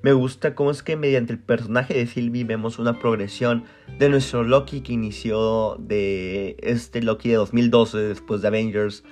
Me 0.00 0.12
gusta 0.12 0.54
cómo 0.54 0.70
es 0.70 0.82
que 0.82 0.96
mediante 0.96 1.32
el 1.32 1.40
personaje 1.40 1.94
de 1.94 2.06
Sylvie 2.06 2.44
vemos 2.44 2.78
una 2.78 3.00
progresión 3.00 3.64
de 3.98 4.08
nuestro 4.08 4.44
Loki 4.44 4.80
que 4.80 4.92
inició 4.92 5.76
de 5.80 6.56
este 6.60 7.02
Loki 7.02 7.30
de 7.30 7.34
2012 7.34 7.98
después 7.98 8.40
de 8.40 8.48
Avengers 8.48 9.02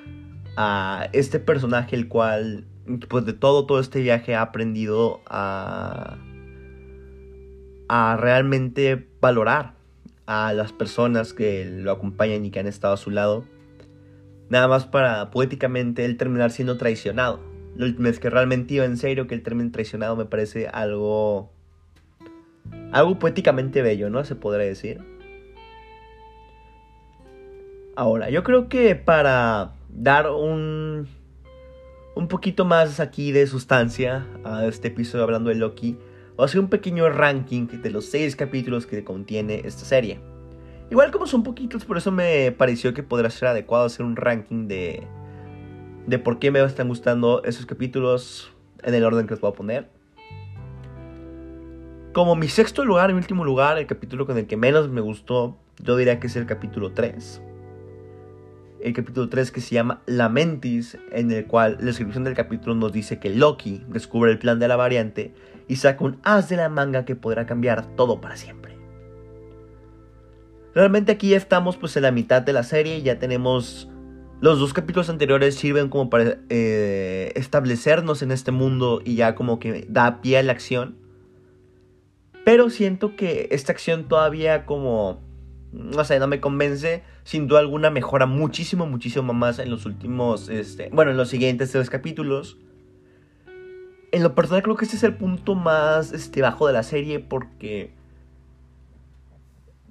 a 0.57 1.09
este 1.13 1.41
personaje 1.41 1.97
el 1.97 2.07
cual 2.07 2.67
pues 3.09 3.27
de 3.27 3.33
todo, 3.33 3.67
todo 3.67 3.81
este 3.81 4.01
viaje 4.01 4.37
ha 4.37 4.43
aprendido 4.43 5.21
a, 5.27 6.19
a 7.89 8.17
realmente 8.17 9.09
valorar 9.21 9.75
a 10.27 10.53
las 10.53 10.73
personas 10.73 11.33
que 11.33 11.65
lo 11.65 11.91
acompañan 11.91 12.45
y 12.45 12.51
que 12.51 12.61
han 12.61 12.69
estado 12.69 12.95
a 12.95 12.97
su 12.97 13.11
lado. 13.11 13.45
Nada 14.49 14.69
más 14.69 14.87
para 14.87 15.31
poéticamente 15.31 16.05
él 16.05 16.17
terminar 16.17 16.51
siendo 16.51 16.77
traicionado. 16.77 17.41
Lo 17.77 17.87
que 18.21 18.31
realmente 18.31 18.75
iba 18.75 18.85
en 18.85 18.97
serio 18.97 19.27
que 19.27 19.35
él 19.35 19.43
termine 19.43 19.71
traicionado 19.71 20.17
me 20.17 20.25
parece 20.25 20.69
algo... 20.69 21.53
Algo 22.93 23.19
poéticamente 23.19 23.83
bello, 23.83 24.11
¿no? 24.11 24.25
Se 24.25 24.35
podría 24.35 24.67
decir. 24.67 25.01
Ahora, 27.97 28.31
yo 28.31 28.43
creo 28.45 28.69
que 28.69 28.95
para 28.95 29.73
dar 29.89 30.31
un 30.31 31.09
un 32.17 32.29
poquito 32.29 32.65
más 32.65 32.99
aquí 32.99 33.31
de 33.31 33.47
sustancia 33.47 34.27
a 34.43 34.65
este 34.67 34.89
episodio 34.89 35.23
hablando 35.23 35.51
de 35.51 35.57
Loki, 35.57 35.99
voy 36.35 36.45
a 36.45 36.47
hacer 36.47 36.61
un 36.61 36.69
pequeño 36.69 37.11
ranking 37.11 37.67
de 37.67 37.91
los 37.91 38.07
seis 38.07 38.35
capítulos 38.35 38.87
que 38.87 39.05
contiene 39.05 39.61
esta 39.65 39.85
serie. 39.85 40.19
Igual 40.91 41.11
como 41.11 41.27
son 41.27 41.43
poquitos, 41.43 41.85
por 41.85 41.97
eso 41.97 42.13
me 42.13 42.53
pareció 42.53 42.95
que 42.95 43.03
podría 43.03 43.31
ser 43.31 43.49
adecuado 43.49 43.87
hacer 43.87 44.07
un 44.07 44.17
ranking 44.17 44.69
de, 44.69 45.07
de 46.07 46.19
por 46.19 46.39
qué 46.39 46.51
me 46.51 46.63
están 46.63 46.89
gustando 46.89 47.43
esos 47.45 47.67
capítulos 47.67 48.53
en 48.83 48.95
el 48.95 49.05
orden 49.05 49.27
que 49.27 49.35
les 49.35 49.41
voy 49.41 49.51
a 49.51 49.55
poner. 49.55 49.91
Como 52.13 52.35
mi 52.37 52.49
sexto 52.49 52.85
lugar 52.85 53.11
y 53.11 53.15
último 53.15 53.45
lugar, 53.45 53.79
el 53.79 53.87
capítulo 53.87 54.27
con 54.27 54.39
el 54.39 54.47
que 54.47 54.57
menos 54.57 54.89
me 54.89 55.01
gustó, 55.01 55.59
yo 55.83 55.97
diría 55.97 56.21
que 56.21 56.29
es 56.29 56.37
el 56.37 56.47
capítulo 56.47 56.93
3 56.93 57.43
el 58.87 58.93
capítulo 58.93 59.29
3 59.29 59.51
que 59.51 59.61
se 59.61 59.75
llama 59.75 60.03
Lamentis, 60.07 60.97
en 61.11 61.31
el 61.31 61.47
cual 61.47 61.77
la 61.81 61.87
descripción 61.87 62.25
del 62.25 62.35
capítulo 62.35 62.75
nos 62.75 62.93
dice 62.93 63.19
que 63.19 63.31
Loki 63.31 63.83
descubre 63.89 64.31
el 64.31 64.39
plan 64.39 64.59
de 64.59 64.69
la 64.69 64.77
variante 64.77 65.35
y 65.67 65.77
saca 65.77 66.05
un 66.05 66.19
as 66.23 66.49
de 66.49 66.57
la 66.57 66.69
manga 66.69 67.05
que 67.05 67.17
podrá 67.17 67.47
cambiar 67.47 67.87
todo 67.97 68.21
para 68.21 68.37
siempre. 68.37 68.66
Realmente 70.77 71.11
aquí 71.11 71.31
ya 71.31 71.39
estamos 71.39 71.79
pues 71.79 71.97
en 71.97 72.03
la 72.03 72.11
mitad 72.11 72.43
de 72.43 72.53
la 72.53 72.63
serie, 72.63 73.01
ya 73.01 73.19
tenemos 73.19 73.89
los 74.43 74.59
dos 74.59 74.75
capítulos 74.75 75.09
anteriores 75.09 75.55
sirven 75.55 75.89
como 75.89 76.11
para 76.11 76.37
eh, 76.51 77.33
establecernos 77.35 78.21
en 78.21 78.31
este 78.31 78.53
mundo 78.53 79.01
y 79.03 79.15
ya 79.15 79.35
como 79.35 79.59
que 79.59 79.87
da 79.89 80.21
pie 80.21 80.37
a 80.37 80.43
la 80.43 80.53
acción. 80.53 80.99
Pero 82.45 82.69
siento 82.69 83.17
que 83.17 83.49
esta 83.53 83.73
acción 83.73 84.07
todavía 84.07 84.67
como 84.67 85.25
no 85.73 86.05
sé, 86.05 86.19
no 86.19 86.27
me 86.27 86.41
convence. 86.41 87.03
Sin 87.25 87.47
duda 87.47 87.61
alguna 87.61 87.89
mejora 87.89 88.27
muchísimo, 88.27 88.85
muchísimo 88.85 89.33
más 89.33 89.59
en 89.59 89.71
los 89.71 89.87
últimos, 89.87 90.51
este, 90.51 90.91
bueno, 90.93 91.11
en 91.11 91.17
los 91.17 91.31
siguientes 91.31 91.73
tres 91.73 91.89
capítulos. 91.89 92.59
En 94.13 94.23
lo 94.23 94.35
personal 94.35 94.63
creo 94.63 94.77
que 94.77 94.85
este 94.85 94.99
es 94.99 95.05
el 95.05 95.17
punto 95.17 95.55
más 95.55 96.13
este, 96.13 96.43
bajo 96.43 96.67
de 96.67 96.75
la 96.75 96.83
serie 96.83 97.19
porque 97.19 97.95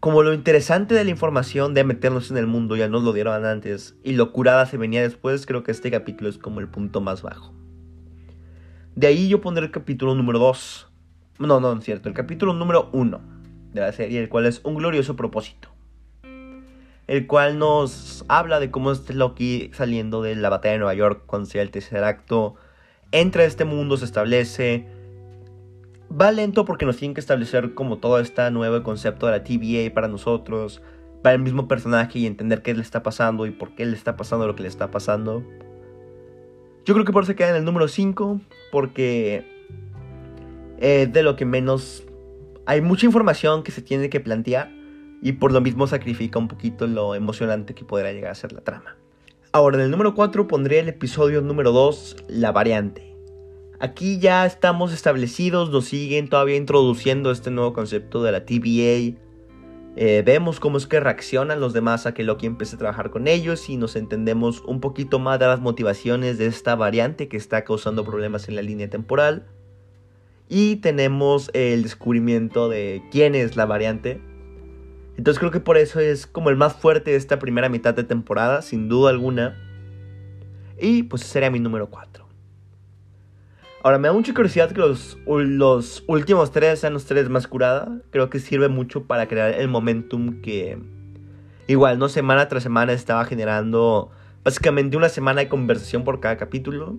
como 0.05 0.21
lo 0.21 0.35
interesante 0.35 0.93
de 0.93 1.03
la 1.03 1.09
información 1.09 1.73
de 1.73 1.83
meternos 1.83 2.29
en 2.29 2.37
el 2.37 2.45
mundo 2.45 2.75
ya 2.75 2.87
nos 2.87 3.01
lo 3.01 3.11
dieron 3.11 3.43
antes 3.43 3.95
y 4.03 4.13
lo 4.13 4.33
curada 4.33 4.67
se 4.67 4.77
venía 4.77 5.01
después, 5.01 5.47
creo 5.47 5.63
que 5.63 5.71
este 5.71 5.89
capítulo 5.89 6.29
es 6.29 6.37
como 6.37 6.59
el 6.59 6.67
punto 6.67 7.01
más 7.01 7.23
bajo. 7.23 7.55
De 8.93 9.07
ahí 9.07 9.27
yo 9.27 9.41
pondré 9.41 9.65
el 9.65 9.71
capítulo 9.71 10.13
número 10.13 10.37
2. 10.37 10.91
No, 11.39 11.59
no, 11.59 11.73
es 11.73 11.83
cierto, 11.83 12.07
el 12.07 12.13
capítulo 12.13 12.53
número 12.53 12.91
1 12.93 13.19
de 13.73 13.81
la 13.81 13.91
serie, 13.93 14.21
el 14.21 14.29
cual 14.29 14.45
es 14.45 14.61
un 14.63 14.75
glorioso 14.75 15.15
propósito 15.15 15.69
el 17.07 17.25
cual 17.25 17.57
nos 17.57 18.25
habla 18.27 18.59
de 18.59 18.69
cómo 18.69 18.91
este 18.91 19.15
Loki 19.15 19.71
saliendo 19.73 20.21
de 20.21 20.35
la 20.35 20.49
batalla 20.49 20.73
de 20.73 20.77
Nueva 20.77 20.93
York 20.93 21.23
cuando 21.25 21.49
sea 21.49 21.63
el 21.63 21.71
tercer 21.71 22.03
acto, 22.03 22.57
entra 23.11 23.41
a 23.41 23.47
este 23.47 23.65
mundo, 23.65 23.97
se 23.97 24.05
establece. 24.05 24.87
Va 26.19 26.31
lento 26.31 26.63
porque 26.63 26.85
nos 26.85 26.97
tienen 26.97 27.13
que 27.13 27.19
establecer 27.19 27.73
como 27.73 27.97
todo 27.97 28.19
este 28.19 28.49
nuevo 28.51 28.81
concepto 28.83 29.25
de 29.25 29.33
la 29.33 29.43
TVA 29.43 29.93
para 29.93 30.07
nosotros, 30.07 30.81
para 31.21 31.35
el 31.35 31.41
mismo 31.41 31.67
personaje 31.67 32.19
y 32.19 32.25
entender 32.25 32.61
qué 32.61 32.73
le 32.73 32.81
está 32.81 33.03
pasando 33.03 33.45
y 33.45 33.51
por 33.51 33.75
qué 33.75 33.85
le 33.85 33.97
está 33.97 34.15
pasando 34.15 34.47
lo 34.47 34.55
que 34.55 34.63
le 34.63 34.69
está 34.69 34.91
pasando. 34.91 35.43
Yo 36.85 36.93
creo 36.93 37.03
que 37.03 37.11
por 37.11 37.23
eso 37.23 37.35
queda 37.35 37.49
en 37.49 37.55
el 37.55 37.65
número 37.65 37.87
5, 37.87 38.39
porque 38.71 39.45
es 40.77 41.11
de 41.11 41.23
lo 41.23 41.35
que 41.35 41.45
menos... 41.45 42.03
Hay 42.67 42.81
mucha 42.81 43.05
información 43.05 43.63
que 43.63 43.71
se 43.71 43.81
tiene 43.81 44.09
que 44.09 44.19
plantear 44.19 44.71
y 45.21 45.33
por 45.33 45.51
lo 45.51 45.61
mismo 45.61 45.85
sacrifica 45.87 46.39
un 46.39 46.47
poquito 46.47 46.87
lo 46.87 47.15
emocionante 47.15 47.73
que 47.73 47.83
podrá 47.83 48.13
llegar 48.13 48.31
a 48.31 48.35
ser 48.35 48.53
la 48.53 48.61
trama. 48.61 48.95
Ahora, 49.51 49.77
en 49.77 49.83
el 49.83 49.91
número 49.91 50.15
4 50.15 50.47
pondré 50.47 50.79
el 50.79 50.89
episodio 50.89 51.41
número 51.41 51.71
2, 51.71 52.25
La 52.27 52.51
variante. 52.51 53.14
Aquí 53.79 54.19
ya 54.19 54.45
estamos 54.45 54.93
establecidos, 54.93 55.69
nos 55.69 55.85
siguen 55.85 56.29
todavía 56.29 56.55
introduciendo 56.55 57.31
este 57.31 57.51
nuevo 57.51 57.73
concepto 57.73 58.23
de 58.23 58.31
la 58.31 58.45
TVA. 58.45 59.17
Eh, 59.97 60.23
vemos 60.25 60.59
cómo 60.59 60.77
es 60.77 60.87
que 60.87 60.99
reaccionan 60.99 61.59
los 61.59 61.73
demás 61.73 62.05
a 62.05 62.13
que 62.13 62.23
Loki 62.23 62.45
empiece 62.45 62.75
a 62.75 62.79
trabajar 62.79 63.11
con 63.11 63.27
ellos 63.27 63.69
y 63.69 63.77
nos 63.77 63.95
entendemos 63.95 64.61
un 64.61 64.81
poquito 64.81 65.19
más 65.19 65.39
de 65.39 65.47
las 65.47 65.59
motivaciones 65.59 66.37
de 66.37 66.47
esta 66.47 66.75
variante 66.75 67.27
que 67.27 67.37
está 67.37 67.63
causando 67.63 68.03
problemas 68.03 68.47
en 68.49 68.55
la 68.55 68.61
línea 68.61 68.89
temporal. 68.89 69.45
Y 70.47 70.77
tenemos 70.77 71.49
el 71.53 71.83
descubrimiento 71.83 72.69
de 72.69 73.03
quién 73.11 73.35
es 73.35 73.55
la 73.55 73.65
variante, 73.65 74.21
entonces 75.17 75.39
creo 75.39 75.51
que 75.51 75.59
por 75.59 75.77
eso 75.77 75.99
es 75.99 76.27
como 76.27 76.49
el 76.49 76.57
más 76.57 76.75
fuerte 76.75 77.11
de 77.11 77.17
esta 77.17 77.39
primera 77.39 77.69
mitad 77.69 77.93
de 77.93 78.03
temporada, 78.03 78.61
sin 78.61 78.89
duda 78.89 79.11
alguna. 79.11 79.57
Y 80.79 81.03
pues 81.03 81.21
sería 81.23 81.49
mi 81.49 81.59
número 81.59 81.89
4. 81.89 82.24
Ahora, 83.85 83.99
me 83.99 84.07
da 84.07 84.15
mucha 84.15 84.33
curiosidad 84.33 84.71
que 84.71 84.79
los, 84.79 85.15
los 85.27 86.03
últimos 86.07 86.51
tres 86.51 86.79
sean 86.79 86.93
los 86.93 87.05
tres 87.05 87.29
más 87.29 87.45
curada. 87.45 88.01
Creo 88.09 88.31
que 88.31 88.39
sirve 88.39 88.67
mucho 88.67 89.03
para 89.03 89.27
crear 89.27 89.51
el 89.51 89.67
momentum 89.67 90.41
que 90.41 90.79
igual, 91.67 91.99
¿no? 91.99 92.09
Semana 92.09 92.47
tras 92.47 92.63
semana 92.63 92.93
estaba 92.93 93.25
generando 93.25 94.09
básicamente 94.43 94.97
una 94.97 95.07
semana 95.07 95.41
de 95.41 95.49
conversación 95.49 96.03
por 96.03 96.19
cada 96.19 96.35
capítulo. 96.35 96.97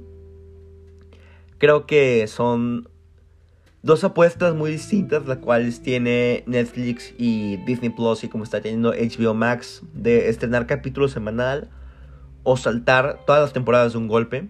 Creo 1.59 1.87
que 1.87 2.29
son 2.29 2.89
dos 3.83 4.05
apuestas 4.05 4.55
muy 4.55 4.71
distintas, 4.71 5.27
las 5.27 5.39
cuales 5.39 5.83
tiene 5.83 6.45
Netflix 6.47 7.13
y 7.19 7.57
Disney 7.67 7.91
Plus 7.91 8.23
y 8.23 8.29
como 8.29 8.45
está 8.45 8.61
teniendo 8.61 8.93
HBO 8.93 9.35
Max 9.35 9.83
de 9.93 10.29
estrenar 10.29 10.69
capítulo 10.69 11.09
semanal 11.09 11.69
o 12.45 12.57
saltar 12.57 13.25
todas 13.27 13.43
las 13.43 13.53
temporadas 13.53 13.95
de 13.95 13.99
un 13.99 14.07
golpe. 14.07 14.47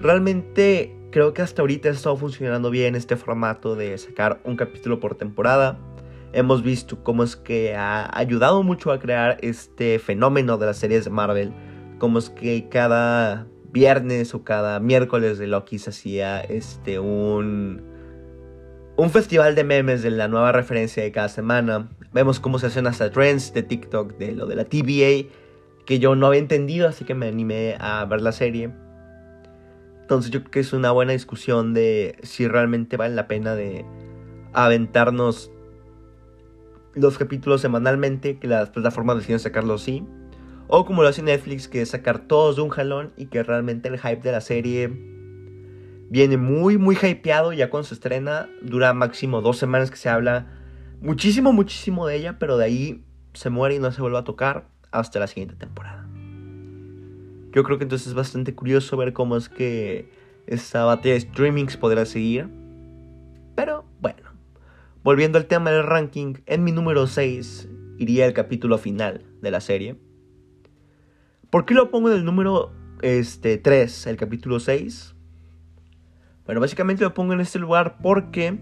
Realmente 0.00 0.96
creo 1.10 1.34
que 1.34 1.42
hasta 1.42 1.62
ahorita 1.62 1.88
ha 1.88 1.92
estado 1.92 2.16
funcionando 2.16 2.70
bien 2.70 2.94
este 2.94 3.16
formato 3.16 3.74
de 3.74 3.96
sacar 3.98 4.40
un 4.44 4.56
capítulo 4.56 5.00
por 5.00 5.16
temporada. 5.16 5.78
Hemos 6.32 6.62
visto 6.62 7.02
cómo 7.02 7.24
es 7.24 7.36
que 7.36 7.74
ha 7.74 8.08
ayudado 8.16 8.62
mucho 8.62 8.92
a 8.92 9.00
crear 9.00 9.38
este 9.42 9.98
fenómeno 9.98 10.58
de 10.58 10.66
las 10.66 10.78
series 10.78 11.04
de 11.04 11.10
Marvel. 11.10 11.52
Cómo 11.98 12.18
es 12.18 12.30
que 12.30 12.68
cada 12.68 13.46
viernes 13.72 14.34
o 14.34 14.44
cada 14.44 14.80
miércoles 14.80 15.38
de 15.38 15.46
Loki 15.48 15.78
se 15.78 15.90
hacía 15.90 16.40
este 16.40 16.98
un 16.98 17.88
un 18.96 19.10
festival 19.10 19.54
de 19.54 19.64
memes 19.64 20.02
de 20.02 20.10
la 20.10 20.28
nueva 20.28 20.52
referencia 20.52 21.02
de 21.02 21.10
cada 21.10 21.28
semana. 21.28 21.88
Vemos 22.12 22.38
cómo 22.38 22.58
se 22.58 22.66
hacen 22.66 22.86
hasta 22.86 23.10
trends 23.10 23.52
de 23.54 23.62
TikTok 23.62 24.18
de 24.18 24.32
lo 24.32 24.46
de 24.46 24.56
la 24.56 24.64
TVA 24.64 25.28
que 25.86 25.98
yo 25.98 26.14
no 26.14 26.26
había 26.26 26.40
entendido, 26.40 26.86
así 26.86 27.04
que 27.04 27.14
me 27.14 27.26
animé 27.26 27.76
a 27.80 28.04
ver 28.04 28.20
la 28.20 28.32
serie. 28.32 28.70
Entonces 30.10 30.32
yo 30.32 30.40
creo 30.40 30.50
que 30.50 30.58
es 30.58 30.72
una 30.72 30.90
buena 30.90 31.12
discusión 31.12 31.72
de 31.72 32.18
si 32.24 32.48
realmente 32.48 32.96
vale 32.96 33.14
la 33.14 33.28
pena 33.28 33.54
de 33.54 33.84
aventarnos 34.52 35.52
los 36.94 37.16
capítulos 37.16 37.60
semanalmente, 37.60 38.36
que 38.40 38.48
las 38.48 38.70
plataformas 38.70 39.18
deciden 39.18 39.38
sacarlos 39.38 39.82
así. 39.82 40.04
O 40.66 40.84
como 40.84 41.02
lo 41.02 41.08
hace 41.08 41.22
Netflix, 41.22 41.68
que 41.68 41.82
es 41.82 41.90
sacar 41.90 42.26
todos 42.26 42.56
de 42.56 42.62
un 42.62 42.70
jalón 42.70 43.12
y 43.16 43.26
que 43.26 43.44
realmente 43.44 43.88
el 43.88 44.00
hype 44.00 44.20
de 44.20 44.32
la 44.32 44.40
serie 44.40 44.88
Viene 46.08 46.36
muy, 46.36 46.76
muy 46.76 46.98
hypeado 47.00 47.52
ya 47.52 47.70
cuando 47.70 47.86
se 47.86 47.94
estrena. 47.94 48.48
Dura 48.62 48.92
máximo 48.92 49.42
dos 49.42 49.58
semanas 49.58 49.92
que 49.92 49.96
se 49.96 50.08
habla 50.08 50.48
muchísimo, 51.00 51.52
muchísimo 51.52 52.08
de 52.08 52.16
ella, 52.16 52.36
pero 52.36 52.56
de 52.56 52.64
ahí 52.64 53.04
se 53.32 53.48
muere 53.48 53.76
y 53.76 53.78
no 53.78 53.92
se 53.92 54.00
vuelve 54.00 54.18
a 54.18 54.24
tocar 54.24 54.66
hasta 54.90 55.20
la 55.20 55.28
siguiente 55.28 55.54
temporada. 55.54 55.99
Yo 57.52 57.64
creo 57.64 57.78
que 57.78 57.84
entonces 57.84 58.08
es 58.08 58.14
bastante 58.14 58.54
curioso 58.54 58.96
ver 58.96 59.12
cómo 59.12 59.36
es 59.36 59.48
que 59.48 60.08
esta 60.46 60.84
batalla 60.84 61.14
de 61.14 61.20
streamings 61.20 61.76
podrá 61.76 62.06
seguir. 62.06 62.48
Pero 63.56 63.84
bueno, 64.00 64.22
volviendo 65.02 65.38
al 65.38 65.46
tema 65.46 65.70
del 65.70 65.84
ranking, 65.84 66.34
en 66.46 66.62
mi 66.62 66.72
número 66.72 67.06
6 67.06 67.68
iría 67.98 68.26
el 68.26 68.34
capítulo 68.34 68.78
final 68.78 69.24
de 69.42 69.50
la 69.50 69.60
serie. 69.60 69.96
¿Por 71.50 71.64
qué 71.64 71.74
lo 71.74 71.90
pongo 71.90 72.10
en 72.10 72.16
el 72.16 72.24
número 72.24 72.72
este, 73.02 73.58
3, 73.58 74.06
el 74.06 74.16
capítulo 74.16 74.60
6? 74.60 75.16
Bueno, 76.46 76.60
básicamente 76.60 77.02
lo 77.02 77.14
pongo 77.14 77.32
en 77.32 77.40
este 77.40 77.58
lugar 77.58 77.98
porque 78.00 78.60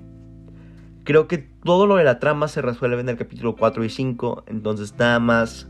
creo 1.04 1.28
que 1.28 1.38
todo 1.38 1.87
lo 1.87 1.97
de 1.97 2.04
la 2.04 2.18
trama 2.18 2.49
se 2.49 2.62
resuelve 2.62 3.00
en 3.00 3.11
el 3.11 3.16
capítulo 3.16 3.54
4 3.57 3.85
y 3.85 3.90
5. 3.90 4.45
Entonces 4.47 4.95
nada 4.99 5.18
más... 5.18 5.68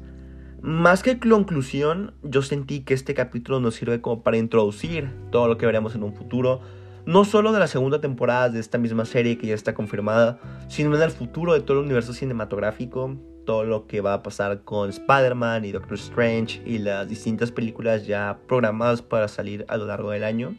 Más 0.60 1.04
que 1.04 1.20
conclusión, 1.20 2.14
yo 2.22 2.42
sentí 2.42 2.80
que 2.80 2.92
este 2.92 3.14
capítulo 3.14 3.60
nos 3.60 3.76
sirve 3.76 4.00
como 4.00 4.24
para 4.24 4.38
introducir 4.38 5.08
todo 5.30 5.46
lo 5.46 5.56
que 5.56 5.66
veremos 5.66 5.94
en 5.94 6.02
un 6.02 6.14
futuro. 6.14 6.60
No 7.06 7.24
solo 7.24 7.52
de 7.52 7.60
la 7.60 7.68
segunda 7.68 8.00
temporada 8.00 8.48
de 8.50 8.58
esta 8.58 8.76
misma 8.76 9.04
serie 9.04 9.38
que 9.38 9.46
ya 9.46 9.54
está 9.54 9.72
confirmada, 9.74 10.40
sino 10.68 10.96
en 10.96 11.02
el 11.02 11.10
futuro 11.10 11.54
de 11.54 11.60
todo 11.60 11.78
el 11.78 11.84
universo 11.84 12.12
cinematográfico. 12.12 13.16
Todo 13.46 13.64
lo 13.64 13.86
que 13.86 14.00
va 14.00 14.14
a 14.14 14.22
pasar 14.22 14.64
con 14.64 14.90
Spider-Man 14.90 15.64
y 15.64 15.72
Doctor 15.72 15.94
Strange 15.94 16.60
y 16.66 16.78
las 16.78 17.08
distintas 17.08 17.50
películas 17.50 18.06
ya 18.06 18.40
programadas 18.46 19.00
para 19.00 19.28
salir 19.28 19.64
a 19.68 19.76
lo 19.76 19.86
largo 19.86 20.10
del 20.10 20.24
año. 20.24 20.54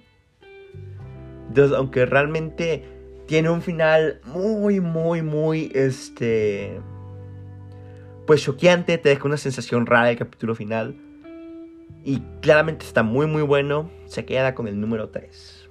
Entonces, 1.50 1.78
aunque 1.78 2.06
realmente 2.06 2.84
tiene 3.28 3.50
un 3.50 3.62
final 3.62 4.22
muy, 4.26 4.80
muy, 4.80 5.22
muy, 5.22 5.72
este... 5.76 6.80
Pues 8.30 8.44
choqueante, 8.44 9.00
te 9.00 9.10
deja 9.10 9.26
una 9.26 9.38
sensación 9.38 9.88
rara 9.88 10.12
el 10.12 10.16
capítulo 10.16 10.54
final. 10.54 10.96
Y 12.06 12.20
claramente 12.42 12.86
está 12.86 13.02
muy, 13.02 13.26
muy 13.26 13.42
bueno. 13.42 13.90
Se 14.06 14.24
queda 14.24 14.54
con 14.54 14.68
el 14.68 14.80
número 14.80 15.10
3. 15.10 15.68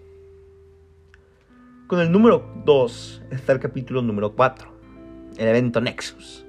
Con 1.86 2.00
el 2.00 2.10
número 2.10 2.50
2 2.64 3.22
está 3.30 3.52
el 3.52 3.60
capítulo 3.60 4.02
número 4.02 4.34
4. 4.34 4.72
El 5.36 5.46
evento 5.46 5.80
Nexus. 5.80 6.44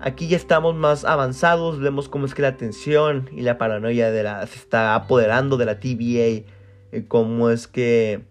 Aquí 0.00 0.28
ya 0.28 0.36
estamos 0.36 0.74
más 0.74 1.06
avanzados, 1.06 1.80
vemos 1.80 2.10
cómo 2.10 2.26
es 2.26 2.34
que 2.34 2.42
la 2.42 2.58
tensión 2.58 3.30
y 3.32 3.40
la 3.40 3.56
paranoia 3.56 4.10
de 4.10 4.22
la, 4.22 4.46
se 4.46 4.58
está 4.58 4.94
apoderando 4.96 5.56
de 5.56 5.64
la 5.64 5.80
TVA 5.80 6.44
eh, 6.92 7.06
cómo 7.08 7.48
es 7.48 7.66
que 7.66 8.26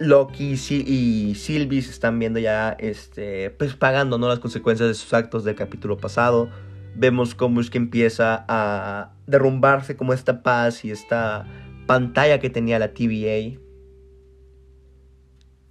Loki 0.00 0.52
y 0.52 1.34
Sylvie 1.34 1.82
se 1.82 1.90
están 1.90 2.18
viendo 2.18 2.38
ya 2.38 2.70
este, 2.78 3.50
pues 3.50 3.74
pagando 3.74 4.18
¿no? 4.18 4.28
las 4.28 4.38
consecuencias 4.38 4.88
de 4.88 4.94
sus 4.94 5.12
actos 5.14 5.44
del 5.44 5.54
capítulo 5.54 5.96
pasado. 5.96 6.50
Vemos 6.94 7.34
cómo 7.34 7.60
es 7.60 7.70
que 7.70 7.78
empieza 7.78 8.44
a 8.48 9.12
derrumbarse 9.26 9.96
como 9.96 10.12
esta 10.12 10.42
paz 10.42 10.84
y 10.84 10.90
esta 10.90 11.46
pantalla 11.86 12.38
que 12.38 12.50
tenía 12.50 12.78
la 12.78 12.94
TVA. 12.94 13.58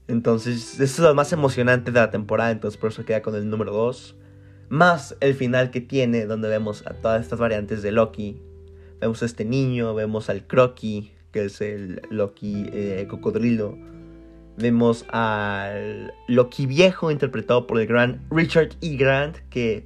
Entonces, 0.07 0.79
es 0.79 0.99
lo 0.99 1.13
más 1.13 1.33
emocionante 1.33 1.91
de 1.91 1.99
la 1.99 2.11
temporada, 2.11 2.51
entonces 2.51 2.79
por 2.79 2.91
eso 2.91 3.03
queda 3.03 3.21
con 3.21 3.35
el 3.35 3.49
número 3.49 3.73
2. 3.73 4.15
Más 4.69 5.17
el 5.19 5.33
final 5.33 5.69
que 5.71 5.81
tiene, 5.81 6.25
donde 6.25 6.47
vemos 6.47 6.85
a 6.85 6.93
todas 6.93 7.21
estas 7.21 7.39
variantes 7.39 7.81
de 7.81 7.91
Loki 7.91 8.41
Vemos 8.99 9.21
a 9.21 9.27
este 9.27 9.45
niño, 9.45 9.93
vemos 9.93 10.29
al 10.29 10.47
Crocky, 10.47 11.11
que 11.31 11.45
es 11.45 11.61
el 11.61 12.01
Loki 12.09 12.65
eh, 12.73 13.05
cocodrilo. 13.07 13.77
Vemos 14.57 15.05
al 15.09 16.13
Loki 16.27 16.65
viejo, 16.65 17.11
interpretado 17.11 17.67
por 17.67 17.79
el 17.79 17.87
gran 17.87 18.21
Richard 18.31 18.69
E. 18.81 18.95
Grant, 18.97 19.37
que, 19.49 19.85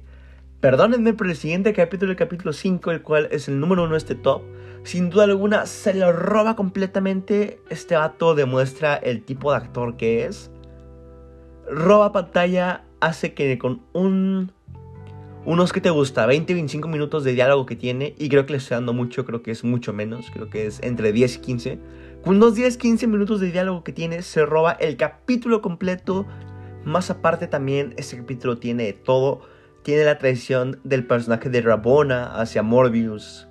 perdónenme, 0.60 1.12
pero 1.12 1.30
el 1.30 1.36
siguiente 1.36 1.72
capítulo, 1.74 2.10
el 2.12 2.16
capítulo 2.16 2.52
5, 2.52 2.90
el 2.90 3.02
cual 3.02 3.28
es 3.30 3.48
el 3.48 3.60
número 3.60 3.84
uno 3.84 3.92
de 3.92 3.98
este 3.98 4.14
top, 4.14 4.42
sin 4.84 5.10
duda 5.10 5.24
alguna 5.24 5.66
se 5.66 5.94
lo 5.94 6.12
roba 6.12 6.56
completamente. 6.56 7.60
Este 7.70 7.96
vato 7.96 8.34
demuestra 8.34 8.96
el 8.96 9.22
tipo 9.22 9.50
de 9.52 9.58
actor 9.58 9.96
que 9.96 10.24
es. 10.24 10.50
Roba 11.70 12.12
pantalla, 12.12 12.84
hace 13.00 13.34
que 13.34 13.58
con 13.58 13.82
un 13.92 14.52
unos 15.44 15.72
que 15.72 15.80
te 15.80 15.90
gusta, 15.90 16.24
20, 16.24 16.54
25 16.54 16.86
minutos 16.88 17.24
de 17.24 17.32
diálogo 17.32 17.66
que 17.66 17.74
tiene, 17.74 18.14
y 18.16 18.28
creo 18.28 18.46
que 18.46 18.52
le 18.52 18.58
estoy 18.58 18.76
dando 18.76 18.92
mucho, 18.92 19.24
creo 19.24 19.42
que 19.42 19.50
es 19.50 19.64
mucho 19.64 19.92
menos, 19.92 20.30
creo 20.32 20.48
que 20.48 20.66
es 20.66 20.80
entre 20.82 21.12
10 21.12 21.36
y 21.36 21.38
15. 21.40 21.78
Con 22.24 22.36
unos 22.36 22.54
10, 22.54 22.76
15 22.76 23.06
minutos 23.06 23.40
de 23.40 23.50
diálogo 23.50 23.82
que 23.82 23.92
tiene, 23.92 24.22
se 24.22 24.46
roba 24.46 24.72
el 24.72 24.96
capítulo 24.96 25.60
completo. 25.60 26.26
Más 26.84 27.10
aparte 27.10 27.46
también, 27.46 27.94
este 27.96 28.16
capítulo 28.16 28.58
tiene 28.58 28.92
todo. 28.92 29.40
Tiene 29.82 30.04
la 30.04 30.18
traición 30.18 30.80
del 30.84 31.06
personaje 31.06 31.50
de 31.50 31.60
Rabona 31.60 32.40
hacia 32.40 32.62
Morbius. 32.62 33.48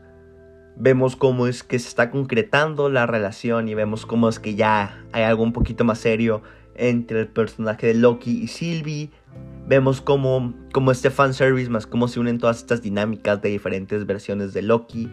Vemos 0.78 1.16
cómo 1.16 1.48
es 1.48 1.64
que 1.64 1.80
se 1.80 1.90
está 1.90 2.10
concretando 2.12 2.90
la 2.90 3.06
relación 3.06 3.68
y 3.68 3.76
vemos 3.76 4.06
cómo 4.06 4.30
es 4.30 4.40
que 4.40 4.56
ya 4.56 5.04
hay 5.12 5.24
algo 5.24 5.44
un 5.44 5.52
poquito 5.52 5.84
más 5.84 6.00
serio 6.00 6.42
entre 6.76 7.20
el 7.20 7.28
personaje 7.28 7.88
de 7.88 7.96
Loki 7.96 8.44
y 8.44 8.48
Sylvie 8.48 9.12
Vemos 9.68 10.02
cómo, 10.02 10.54
cómo 10.74 10.92
este 10.92 11.10
fanservice 11.10 11.70
más 11.70 11.88
cómo 11.88 12.08
se 12.08 12.20
unen 12.20 12.40
todas 12.40 12.58
estas 12.58 12.82
dinámicas 12.82 13.42
de 13.42 13.50
diferentes 13.50 14.06
versiones 14.06 14.54
de 14.54 14.64
Loki. 14.64 15.10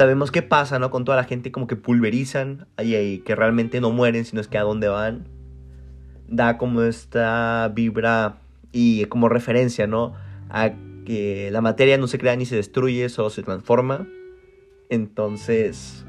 Sabemos 0.00 0.30
qué 0.30 0.40
pasa, 0.40 0.78
¿no? 0.78 0.90
Con 0.90 1.04
toda 1.04 1.18
la 1.18 1.24
gente 1.24 1.52
como 1.52 1.66
que 1.66 1.76
pulverizan 1.76 2.66
y 2.82 3.18
que 3.18 3.34
realmente 3.34 3.82
no 3.82 3.90
mueren, 3.90 4.24
sino 4.24 4.40
es 4.40 4.48
que 4.48 4.56
a 4.56 4.62
dónde 4.62 4.88
van. 4.88 5.28
Da 6.26 6.56
como 6.56 6.80
esta 6.80 7.70
vibra 7.74 8.38
y 8.72 9.04
como 9.04 9.28
referencia, 9.28 9.86
¿no? 9.86 10.14
A 10.48 10.70
que 11.04 11.50
la 11.52 11.60
materia 11.60 11.98
no 11.98 12.06
se 12.06 12.18
crea 12.18 12.34
ni 12.34 12.46
se 12.46 12.56
destruye, 12.56 13.10
solo 13.10 13.28
se 13.28 13.42
transforma. 13.42 14.08
Entonces, 14.88 16.06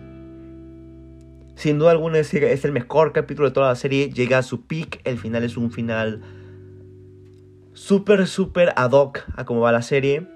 sin 1.56 1.78
duda 1.78 1.92
alguna 1.92 2.20
es, 2.20 2.34
es 2.34 2.64
el 2.64 2.72
mejor 2.72 3.12
capítulo 3.12 3.50
de 3.50 3.54
toda 3.54 3.68
la 3.68 3.76
serie. 3.76 4.10
Llega 4.10 4.38
a 4.38 4.44
su 4.44 4.68
peak, 4.68 5.02
el 5.04 5.18
final 5.18 5.44
es 5.44 5.58
un 5.58 5.70
final 5.70 6.22
súper, 7.74 8.26
súper 8.28 8.72
ad 8.78 8.92
hoc 8.92 9.26
a 9.36 9.44
cómo 9.44 9.60
va 9.60 9.74
la 9.74 9.82
serie. 9.82 10.30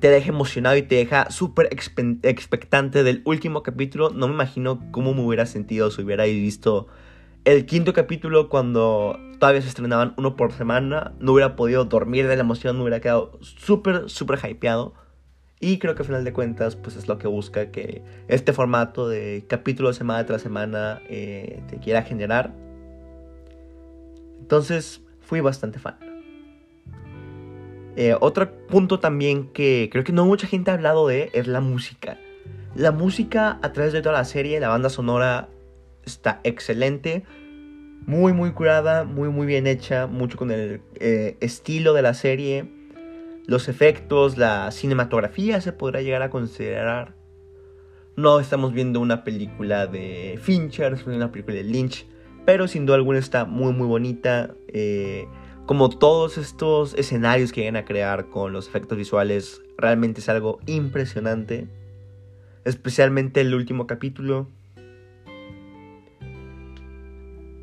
Te 0.00 0.08
deja 0.08 0.30
emocionado 0.30 0.76
y 0.76 0.82
te 0.82 0.94
deja 0.94 1.30
súper 1.30 1.68
expectante 1.70 3.02
del 3.02 3.20
último 3.26 3.62
capítulo. 3.62 4.08
No 4.10 4.28
me 4.28 4.34
imagino 4.34 4.80
cómo 4.92 5.12
me 5.12 5.20
hubiera 5.20 5.44
sentido 5.44 5.90
si 5.90 6.00
hubiera 6.02 6.24
visto 6.24 6.86
el 7.44 7.66
quinto 7.66 7.92
capítulo 7.92 8.48
cuando 8.48 9.18
todavía 9.38 9.60
se 9.60 9.68
estrenaban 9.68 10.14
uno 10.16 10.36
por 10.36 10.52
semana. 10.52 11.12
No 11.20 11.32
hubiera 11.32 11.54
podido 11.54 11.84
dormir 11.84 12.28
de 12.28 12.36
la 12.36 12.42
emoción, 12.42 12.76
me 12.76 12.82
hubiera 12.82 13.00
quedado 13.00 13.38
súper, 13.40 14.08
súper 14.08 14.38
hypeado. 14.42 14.94
Y 15.60 15.78
creo 15.78 15.94
que 15.94 16.00
al 16.00 16.06
final 16.06 16.24
de 16.24 16.32
cuentas, 16.32 16.76
pues 16.76 16.96
es 16.96 17.06
lo 17.06 17.18
que 17.18 17.28
busca 17.28 17.70
que 17.70 18.02
este 18.28 18.54
formato 18.54 19.06
de 19.06 19.44
capítulo 19.46 19.92
semana 19.92 20.24
tras 20.24 20.40
semana 20.40 21.02
eh, 21.10 21.62
te 21.68 21.76
quiera 21.76 22.02
generar. 22.02 22.54
Entonces, 24.38 25.02
fui 25.20 25.40
bastante 25.40 25.78
fan. 25.78 26.09
Eh, 27.96 28.14
otro 28.20 28.50
punto 28.68 29.00
también 29.00 29.48
que 29.48 29.88
creo 29.90 30.04
que 30.04 30.12
no 30.12 30.24
mucha 30.24 30.46
gente 30.46 30.70
ha 30.70 30.74
hablado 30.74 31.06
de 31.08 31.30
es 31.32 31.46
la 31.46 31.60
música. 31.60 32.18
La 32.74 32.92
música 32.92 33.58
a 33.62 33.72
través 33.72 33.92
de 33.92 34.00
toda 34.00 34.14
la 34.14 34.24
serie, 34.24 34.60
la 34.60 34.68
banda 34.68 34.90
sonora 34.90 35.48
está 36.04 36.40
excelente, 36.44 37.24
muy 38.06 38.32
muy 38.32 38.52
curada, 38.52 39.04
muy 39.04 39.28
muy 39.28 39.46
bien 39.46 39.66
hecha, 39.66 40.06
mucho 40.06 40.38
con 40.38 40.50
el 40.50 40.80
eh, 41.00 41.36
estilo 41.40 41.92
de 41.94 42.02
la 42.02 42.14
serie, 42.14 42.70
los 43.46 43.68
efectos, 43.68 44.38
la 44.38 44.70
cinematografía 44.70 45.60
se 45.60 45.72
podrá 45.72 46.00
llegar 46.00 46.22
a 46.22 46.30
considerar. 46.30 47.14
No 48.16 48.38
estamos 48.38 48.72
viendo 48.72 49.00
una 49.00 49.24
película 49.24 49.86
de 49.86 50.38
Fincher, 50.40 50.96
una 51.06 51.32
película 51.32 51.56
de 51.56 51.64
Lynch, 51.64 52.06
pero 52.44 52.68
sin 52.68 52.86
duda 52.86 52.96
alguna 52.96 53.18
está 53.18 53.44
muy 53.44 53.72
muy 53.72 53.86
bonita. 53.86 54.54
Eh, 54.68 55.26
como 55.70 55.88
todos 55.88 56.36
estos 56.36 56.94
escenarios 56.94 57.52
que 57.52 57.60
llegan 57.60 57.76
a 57.76 57.84
crear 57.84 58.28
con 58.28 58.52
los 58.52 58.66
efectos 58.66 58.98
visuales, 58.98 59.62
realmente 59.78 60.20
es 60.20 60.28
algo 60.28 60.58
impresionante. 60.66 61.68
Especialmente 62.64 63.40
el 63.42 63.54
último 63.54 63.86
capítulo. 63.86 64.48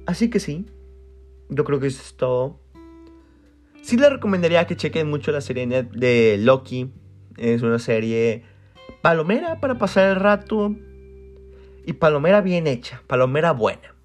Así 0.06 0.30
que 0.30 0.40
sí, 0.40 0.68
yo 1.50 1.66
creo 1.66 1.82
que 1.82 1.88
eso 1.88 2.02
es 2.02 2.16
todo. 2.16 2.62
Sí 3.82 3.98
les 3.98 4.10
recomendaría 4.10 4.66
que 4.68 4.78
chequen 4.78 5.10
mucho 5.10 5.34
la 5.34 5.42
serie 5.42 5.68
de 5.68 6.38
Loki. 6.40 6.90
Es 7.36 7.62
una 7.62 7.78
serie 7.78 8.44
palomera 9.02 9.60
para 9.60 9.78
pasar 9.78 10.12
el 10.12 10.16
rato. 10.16 10.74
Y 11.86 11.92
palomera 11.92 12.40
bien 12.40 12.68
hecha, 12.68 13.04
palomera 13.06 13.52
buena. 13.52 13.96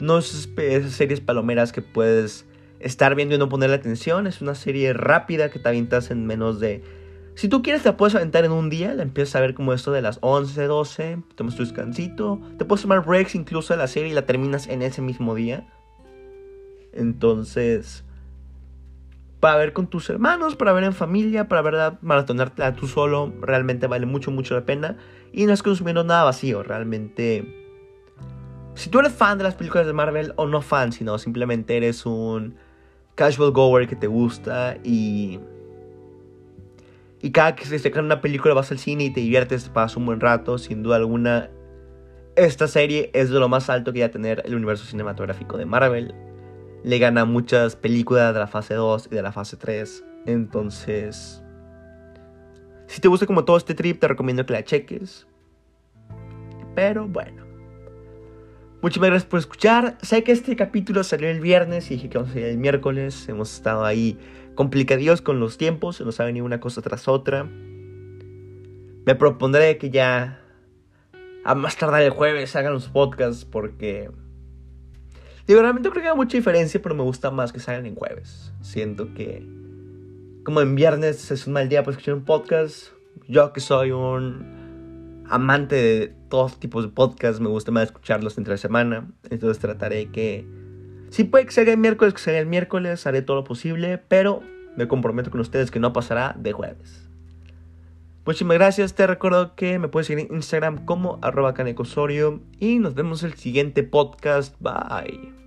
No 0.00 0.16
es 0.16 0.48
esas 0.56 0.92
series 0.92 1.20
palomeras 1.20 1.70
que 1.70 1.82
puedes 1.82 2.46
estar 2.84 3.14
viendo 3.14 3.34
y 3.34 3.38
no 3.38 3.48
ponerle 3.48 3.76
atención. 3.76 4.26
Es 4.26 4.40
una 4.40 4.54
serie 4.54 4.92
rápida 4.92 5.50
que 5.50 5.58
te 5.58 5.68
avientas 5.68 6.10
en 6.10 6.26
menos 6.26 6.60
de... 6.60 6.82
Si 7.34 7.48
tú 7.48 7.62
quieres, 7.62 7.82
te 7.82 7.88
la 7.88 7.96
puedes 7.96 8.14
aventar 8.14 8.44
en 8.44 8.52
un 8.52 8.70
día. 8.70 8.94
La 8.94 9.02
empiezas 9.02 9.36
a 9.36 9.40
ver 9.40 9.54
como 9.54 9.72
esto 9.72 9.90
de 9.90 10.02
las 10.02 10.18
11, 10.20 10.66
12. 10.66 11.18
Tomas 11.34 11.56
tu 11.56 11.64
descansito. 11.64 12.40
Te 12.58 12.64
puedes 12.64 12.82
tomar 12.82 13.04
breaks 13.04 13.34
incluso 13.34 13.74
de 13.74 13.78
la 13.78 13.88
serie 13.88 14.10
y 14.10 14.14
la 14.14 14.26
terminas 14.26 14.68
en 14.68 14.82
ese 14.82 15.02
mismo 15.02 15.34
día. 15.34 15.66
Entonces, 16.92 18.04
para 19.40 19.56
ver 19.56 19.72
con 19.72 19.88
tus 19.88 20.08
hermanos, 20.10 20.54
para 20.54 20.72
ver 20.72 20.84
en 20.84 20.92
familia, 20.92 21.48
para 21.48 21.62
ver 21.62 21.98
maratonártela 22.02 22.76
tú 22.76 22.86
solo, 22.86 23.32
realmente 23.40 23.88
vale 23.88 24.06
mucho, 24.06 24.30
mucho 24.30 24.54
la 24.54 24.64
pena. 24.64 24.96
Y 25.32 25.46
no 25.46 25.52
es 25.52 25.62
consumiendo 25.62 26.04
nada 26.04 26.22
vacío, 26.22 26.62
realmente. 26.62 27.62
Si 28.74 28.90
tú 28.90 29.00
eres 29.00 29.12
fan 29.12 29.38
de 29.38 29.44
las 29.44 29.54
películas 29.54 29.86
de 29.86 29.92
Marvel, 29.92 30.32
o 30.36 30.46
no 30.46 30.62
fan, 30.62 30.92
sino 30.92 31.18
simplemente 31.18 31.76
eres 31.76 32.06
un 32.06 32.56
casual 33.14 33.52
goer 33.52 33.88
que 33.88 33.96
te 33.96 34.06
gusta 34.06 34.76
y. 34.82 35.40
Y 37.20 37.30
cada 37.30 37.56
que 37.56 37.64
se 37.64 37.78
saca 37.78 38.00
una 38.00 38.20
película 38.20 38.52
vas 38.52 38.70
al 38.70 38.78
cine 38.78 39.04
y 39.04 39.10
te 39.10 39.20
diviertes, 39.20 39.70
pasas 39.70 39.96
un 39.96 40.04
buen 40.04 40.20
rato, 40.20 40.58
sin 40.58 40.82
duda 40.82 40.96
alguna. 40.96 41.50
Esta 42.36 42.68
serie 42.68 43.10
es 43.14 43.30
de 43.30 43.38
lo 43.38 43.48
más 43.48 43.70
alto 43.70 43.92
que 43.92 44.00
ya 44.00 44.10
tener 44.10 44.42
el 44.44 44.54
universo 44.54 44.84
cinematográfico 44.84 45.56
de 45.56 45.64
Marvel 45.64 46.14
le 46.84 46.98
gana 46.98 47.24
muchas 47.24 47.76
películas 47.76 48.34
de 48.34 48.40
la 48.40 48.46
fase 48.46 48.74
2 48.74 49.08
y 49.10 49.14
de 49.14 49.22
la 49.22 49.32
fase 49.32 49.56
3. 49.56 50.04
Entonces, 50.26 51.42
si 52.86 53.00
te 53.00 53.08
gusta 53.08 53.26
como 53.26 53.44
todo 53.44 53.56
este 53.56 53.74
trip, 53.74 53.98
te 53.98 54.06
recomiendo 54.06 54.44
que 54.44 54.52
la 54.52 54.62
cheques. 54.62 55.26
Pero 56.74 57.08
bueno. 57.08 57.43
Muchas 58.84 59.02
gracias 59.02 59.24
por 59.24 59.38
escuchar. 59.38 59.96
Sé 60.02 60.24
que 60.24 60.32
este 60.32 60.56
capítulo 60.56 61.04
salió 61.04 61.30
el 61.30 61.40
viernes 61.40 61.90
y 61.90 61.94
dije 61.94 62.10
que 62.10 62.18
vamos 62.18 62.32
a 62.32 62.34
salir 62.34 62.48
el 62.48 62.58
miércoles. 62.58 63.26
Hemos 63.30 63.54
estado 63.54 63.82
ahí 63.82 64.18
complicadillos 64.56 65.22
con 65.22 65.40
los 65.40 65.56
tiempos. 65.56 65.96
Se 65.96 66.04
nos 66.04 66.20
ha 66.20 66.24
venido 66.26 66.44
una 66.44 66.60
cosa 66.60 66.82
tras 66.82 67.08
otra. 67.08 67.44
Me 67.44 69.14
propondré 69.18 69.78
que 69.78 69.88
ya 69.88 70.38
a 71.46 71.54
más 71.54 71.78
tardar 71.78 72.02
el 72.02 72.10
jueves 72.10 72.54
hagan 72.56 72.74
los 72.74 72.88
podcasts 72.88 73.46
porque 73.46 74.10
Digo, 75.46 75.62
realmente 75.62 75.88
creo 75.88 76.02
que 76.02 76.10
hay 76.10 76.16
mucha 76.16 76.36
diferencia, 76.36 76.82
pero 76.82 76.94
me 76.94 77.04
gusta 77.04 77.30
más 77.30 77.54
que 77.54 77.60
salgan 77.60 77.86
en 77.86 77.94
jueves. 77.94 78.52
Siento 78.60 79.14
que, 79.14 79.48
como 80.44 80.60
en 80.60 80.74
viernes 80.74 81.30
es 81.30 81.46
un 81.46 81.54
mal 81.54 81.70
día 81.70 81.82
para 81.84 81.92
escuchar 81.92 82.16
un 82.16 82.24
podcast, 82.26 82.88
yo 83.28 83.50
que 83.54 83.60
soy 83.60 83.92
un 83.92 84.63
amante 85.28 85.76
de 85.76 86.14
todos 86.28 86.58
tipos 86.58 86.84
de 86.84 86.90
podcasts, 86.90 87.40
me 87.40 87.48
gusta 87.48 87.70
más 87.70 87.84
escucharlos 87.84 88.38
entre 88.38 88.58
semana. 88.58 89.08
Entonces 89.30 89.58
trataré 89.58 90.10
que, 90.10 90.46
si 91.10 91.24
puede 91.24 91.46
que 91.46 91.52
salga 91.52 91.72
el 91.72 91.78
miércoles, 91.78 92.14
que 92.14 92.20
salga 92.20 92.40
el 92.40 92.46
miércoles, 92.46 93.06
haré 93.06 93.22
todo 93.22 93.38
lo 93.38 93.44
posible, 93.44 93.98
pero 93.98 94.42
me 94.76 94.88
comprometo 94.88 95.30
con 95.30 95.40
ustedes 95.40 95.70
que 95.70 95.80
no 95.80 95.92
pasará 95.92 96.34
de 96.38 96.52
jueves. 96.52 97.08
Muchísimas 98.26 98.56
gracias, 98.56 98.94
te 98.94 99.06
recuerdo 99.06 99.54
que 99.54 99.78
me 99.78 99.88
puedes 99.88 100.06
seguir 100.06 100.26
en 100.30 100.36
Instagram 100.36 100.86
como 100.86 101.18
arroba 101.20 101.52
canecosorio 101.52 102.40
y 102.58 102.78
nos 102.78 102.94
vemos 102.94 103.22
en 103.22 103.32
el 103.32 103.36
siguiente 103.36 103.82
podcast. 103.82 104.56
Bye. 104.60 105.43